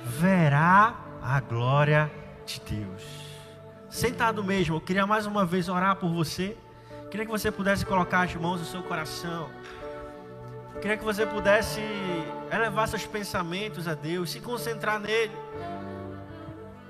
verá 0.04 0.94
a 1.06 1.09
glória 1.40 2.10
de 2.46 2.60
Deus. 2.60 3.02
Sentado 3.88 4.42
mesmo, 4.44 4.76
eu 4.76 4.80
queria 4.80 5.06
mais 5.06 5.26
uma 5.26 5.44
vez 5.44 5.68
orar 5.68 5.96
por 5.96 6.10
você. 6.10 6.56
Queria 7.10 7.26
que 7.26 7.32
você 7.32 7.50
pudesse 7.50 7.84
colocar 7.84 8.22
as 8.22 8.34
mãos 8.34 8.60
no 8.60 8.66
seu 8.66 8.82
coração. 8.82 9.50
Queria 10.80 10.96
que 10.96 11.04
você 11.04 11.26
pudesse 11.26 11.80
elevar 12.52 12.88
seus 12.88 13.04
pensamentos 13.04 13.88
a 13.88 13.94
Deus, 13.94 14.30
se 14.30 14.40
concentrar 14.40 15.00
nele. 15.00 15.36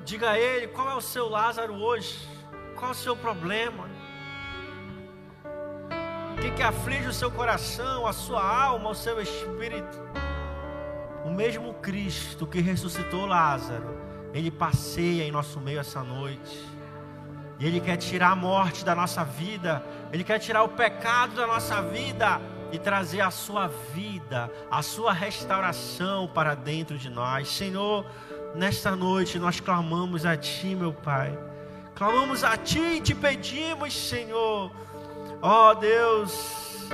Diga 0.04 0.30
a 0.30 0.38
Ele 0.38 0.68
qual 0.68 0.90
é 0.90 0.94
o 0.94 1.00
seu 1.00 1.28
Lázaro 1.28 1.74
hoje. 1.74 2.28
Qual 2.76 2.92
o 2.92 2.94
seu 2.94 3.16
problema? 3.16 3.88
O 6.32 6.40
que, 6.40 6.50
que 6.52 6.62
aflige 6.62 7.08
o 7.08 7.12
seu 7.12 7.30
coração, 7.30 8.06
a 8.06 8.12
sua 8.12 8.42
alma, 8.42 8.90
o 8.90 8.94
seu 8.94 9.20
espírito? 9.20 10.00
O 11.24 11.30
mesmo 11.30 11.74
Cristo 11.74 12.46
que 12.46 12.60
ressuscitou 12.60 13.26
Lázaro, 13.26 13.99
ele 14.32 14.50
passeia 14.50 15.24
em 15.24 15.32
nosso 15.32 15.60
meio 15.60 15.80
essa 15.80 16.02
noite. 16.02 16.68
E 17.58 17.66
Ele 17.66 17.78
quer 17.78 17.98
tirar 17.98 18.30
a 18.30 18.36
morte 18.36 18.84
da 18.84 18.94
nossa 18.94 19.22
vida, 19.22 19.84
Ele 20.10 20.24
quer 20.24 20.38
tirar 20.38 20.62
o 20.62 20.68
pecado 20.68 21.34
da 21.34 21.46
nossa 21.46 21.82
vida 21.82 22.40
e 22.72 22.78
trazer 22.78 23.20
a 23.20 23.30
sua 23.30 23.66
vida, 23.92 24.50
a 24.70 24.80
sua 24.80 25.12
restauração 25.12 26.26
para 26.26 26.54
dentro 26.54 26.96
de 26.96 27.10
nós. 27.10 27.48
Senhor, 27.48 28.06
nesta 28.54 28.96
noite 28.96 29.38
nós 29.38 29.60
clamamos 29.60 30.24
a 30.24 30.36
Ti, 30.36 30.74
meu 30.74 30.92
Pai. 30.92 31.38
Clamamos 31.94 32.44
a 32.44 32.56
Ti 32.56 32.78
e 32.78 33.00
te 33.00 33.14
pedimos, 33.14 33.92
Senhor. 33.94 34.72
Ó 35.42 35.70
oh, 35.70 35.74
Deus, 35.74 36.88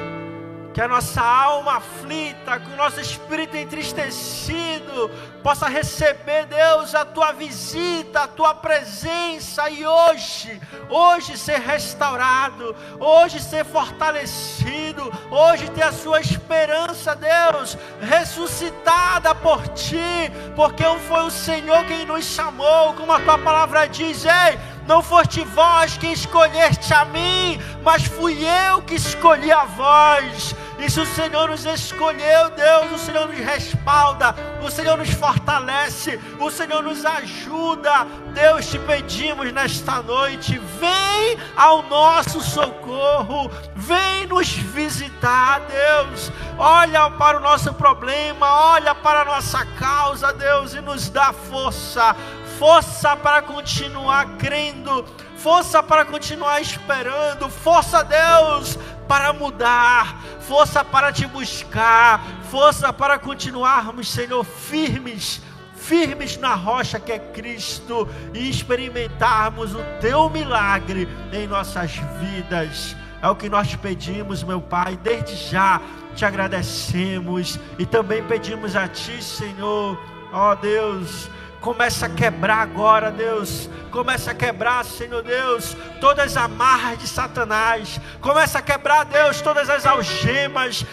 que 0.76 0.82
a 0.82 0.88
nossa 0.88 1.22
alma 1.22 1.78
aflita, 1.78 2.60
que 2.60 2.70
o 2.70 2.76
nosso 2.76 3.00
espírito 3.00 3.56
entristecido 3.56 5.10
possa 5.42 5.68
receber, 5.68 6.44
Deus, 6.44 6.94
a 6.94 7.02
tua 7.02 7.32
visita, 7.32 8.24
a 8.24 8.28
tua 8.28 8.54
presença 8.54 9.70
e 9.70 9.86
hoje, 9.86 10.60
hoje 10.90 11.38
ser 11.38 11.60
restaurado, 11.60 12.76
hoje 13.00 13.40
ser 13.40 13.64
fortalecido, 13.64 15.10
hoje 15.30 15.70
ter 15.70 15.84
a 15.84 15.92
sua 15.92 16.20
esperança, 16.20 17.16
Deus, 17.16 17.78
ressuscitada 18.02 19.34
por 19.34 19.66
ti, 19.68 20.30
porque 20.54 20.84
foi 21.08 21.22
o 21.24 21.30
Senhor 21.30 21.86
quem 21.86 22.04
nos 22.04 22.26
chamou, 22.26 22.92
como 22.92 23.12
a 23.12 23.20
tua 23.20 23.38
palavra 23.38 23.88
diz, 23.88 24.26
ei 24.26 24.58
não 24.86 25.02
foste 25.02 25.42
vós 25.42 25.96
que 25.96 26.06
escolheste 26.06 26.94
a 26.94 27.04
mim, 27.04 27.60
mas 27.82 28.04
fui 28.04 28.38
eu 28.68 28.80
que 28.82 28.94
escolhi 28.94 29.50
a 29.50 29.64
vós. 29.64 30.54
E 30.78 30.90
se 30.90 31.00
o 31.00 31.06
Senhor 31.06 31.48
nos 31.48 31.64
escolheu, 31.64 32.50
Deus, 32.50 32.92
o 32.92 32.98
Senhor 32.98 33.26
nos 33.26 33.38
respalda, 33.38 34.34
o 34.62 34.70
Senhor 34.70 34.98
nos 34.98 35.10
fortalece, 35.10 36.20
o 36.38 36.50
Senhor 36.50 36.82
nos 36.82 37.04
ajuda. 37.04 38.06
Deus, 38.34 38.66
te 38.66 38.78
pedimos 38.78 39.50
nesta 39.52 40.02
noite, 40.02 40.58
vem 40.78 41.38
ao 41.56 41.82
nosso 41.84 42.42
socorro, 42.42 43.50
vem 43.74 44.26
nos 44.26 44.50
visitar, 44.50 45.60
Deus. 45.60 46.30
Olha 46.58 47.08
para 47.10 47.38
o 47.38 47.40
nosso 47.40 47.72
problema, 47.72 48.46
olha 48.72 48.94
para 48.94 49.22
a 49.22 49.24
nossa 49.24 49.64
causa, 49.78 50.32
Deus, 50.34 50.74
e 50.74 50.80
nos 50.80 51.08
dá 51.08 51.32
força 51.32 52.14
força 52.58 53.14
para 53.14 53.42
continuar 53.42 54.38
crendo, 54.38 55.04
força 55.36 55.82
para 55.82 56.04
continuar 56.04 56.60
esperando, 56.60 57.50
força, 57.50 58.02
Deus, 58.02 58.78
para 59.06 59.32
mudar, 59.32 60.22
força 60.46 60.84
para 60.84 61.12
te 61.12 61.26
buscar, 61.26 62.20
força 62.50 62.92
para 62.92 63.18
continuarmos, 63.18 64.08
Senhor, 64.08 64.44
firmes, 64.44 65.42
firmes 65.74 66.36
na 66.36 66.54
rocha 66.54 67.00
que 67.00 67.12
é 67.12 67.18
Cristo 67.18 68.08
e 68.32 68.48
experimentarmos 68.48 69.74
o 69.74 69.82
teu 70.00 70.30
milagre 70.30 71.08
em 71.32 71.46
nossas 71.46 71.92
vidas. 72.20 72.96
É 73.20 73.28
o 73.28 73.34
que 73.34 73.48
nós 73.48 73.74
pedimos, 73.74 74.44
meu 74.44 74.60
Pai, 74.60 74.96
desde 75.02 75.34
já 75.34 75.80
te 76.14 76.24
agradecemos 76.24 77.58
e 77.78 77.84
também 77.84 78.22
pedimos 78.22 78.76
a 78.76 78.86
Ti, 78.86 79.22
Senhor, 79.22 79.98
ó 80.32 80.54
Deus 80.54 81.28
Começa 81.66 82.06
a 82.06 82.08
quebrar 82.08 82.58
agora, 82.58 83.10
Deus. 83.10 83.68
Começa 83.90 84.30
a 84.30 84.34
quebrar, 84.34 84.84
Senhor 84.84 85.20
Deus, 85.20 85.76
todas 86.00 86.26
as 86.26 86.36
amarras 86.36 86.96
de 86.96 87.08
Satanás. 87.08 88.00
Começa 88.20 88.60
a 88.60 88.62
quebrar, 88.62 89.04
Deus, 89.04 89.40
todas 89.40 89.68
as 89.68 89.84
algemas. 89.84 90.86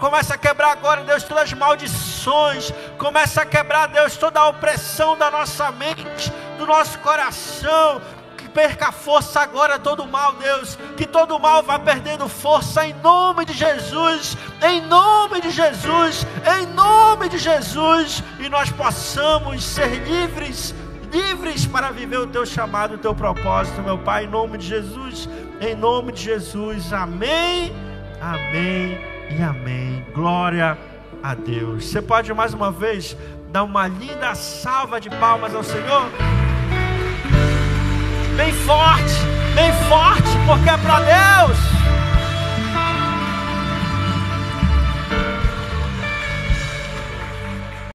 Começa 0.00 0.32
a 0.32 0.38
quebrar 0.38 0.70
agora, 0.70 1.04
Deus, 1.04 1.24
todas 1.24 1.44
as 1.44 1.52
maldições. 1.52 2.72
Começa 2.96 3.42
a 3.42 3.44
quebrar, 3.44 3.88
Deus, 3.88 4.16
toda 4.16 4.40
a 4.40 4.48
opressão 4.48 5.14
da 5.14 5.30
nossa 5.30 5.70
mente, 5.72 6.32
do 6.56 6.64
nosso 6.64 6.98
coração 7.00 8.00
perca 8.54 8.88
a 8.88 8.92
força 8.92 9.40
agora 9.40 9.78
todo 9.78 10.06
mal, 10.06 10.34
Deus. 10.34 10.78
Que 10.96 11.06
todo 11.06 11.38
mal 11.38 11.62
vá 11.62 11.78
perdendo 11.78 12.28
força 12.28 12.86
em 12.86 12.94
nome 12.94 13.44
de 13.44 13.52
Jesus. 13.52 14.36
Em 14.62 14.80
nome 14.82 15.40
de 15.40 15.50
Jesus. 15.50 16.24
Em 16.58 16.66
nome 16.66 17.28
de 17.28 17.36
Jesus. 17.36 18.22
E 18.38 18.48
nós 18.48 18.70
possamos 18.70 19.64
ser 19.64 19.88
livres. 20.04 20.74
Livres 21.12 21.66
para 21.66 21.90
viver 21.90 22.18
o 22.18 22.26
teu 22.26 22.46
chamado, 22.46 22.94
o 22.94 22.98
teu 22.98 23.14
propósito, 23.14 23.82
meu 23.82 23.98
Pai, 23.98 24.24
em 24.24 24.28
nome 24.28 24.58
de 24.58 24.66
Jesus. 24.66 25.28
Em 25.60 25.74
nome 25.74 26.12
de 26.12 26.22
Jesus. 26.22 26.92
Amém. 26.92 27.72
Amém 28.20 28.98
e 29.30 29.42
amém. 29.42 30.06
Glória 30.14 30.78
a 31.22 31.34
Deus. 31.34 31.86
Você 31.86 32.00
pode 32.00 32.32
mais 32.32 32.54
uma 32.54 32.70
vez 32.70 33.16
dar 33.50 33.64
uma 33.64 33.86
linda 33.86 34.34
salva 34.34 35.00
de 35.00 35.10
palmas 35.10 35.54
ao 35.54 35.62
Senhor? 35.62 36.10
Bem 38.36 38.52
forte, 38.52 39.14
bem 39.54 39.72
forte, 39.88 40.28
porque 40.46 40.68
é 40.68 40.76
para 40.76 41.00
Deus. 41.00 41.83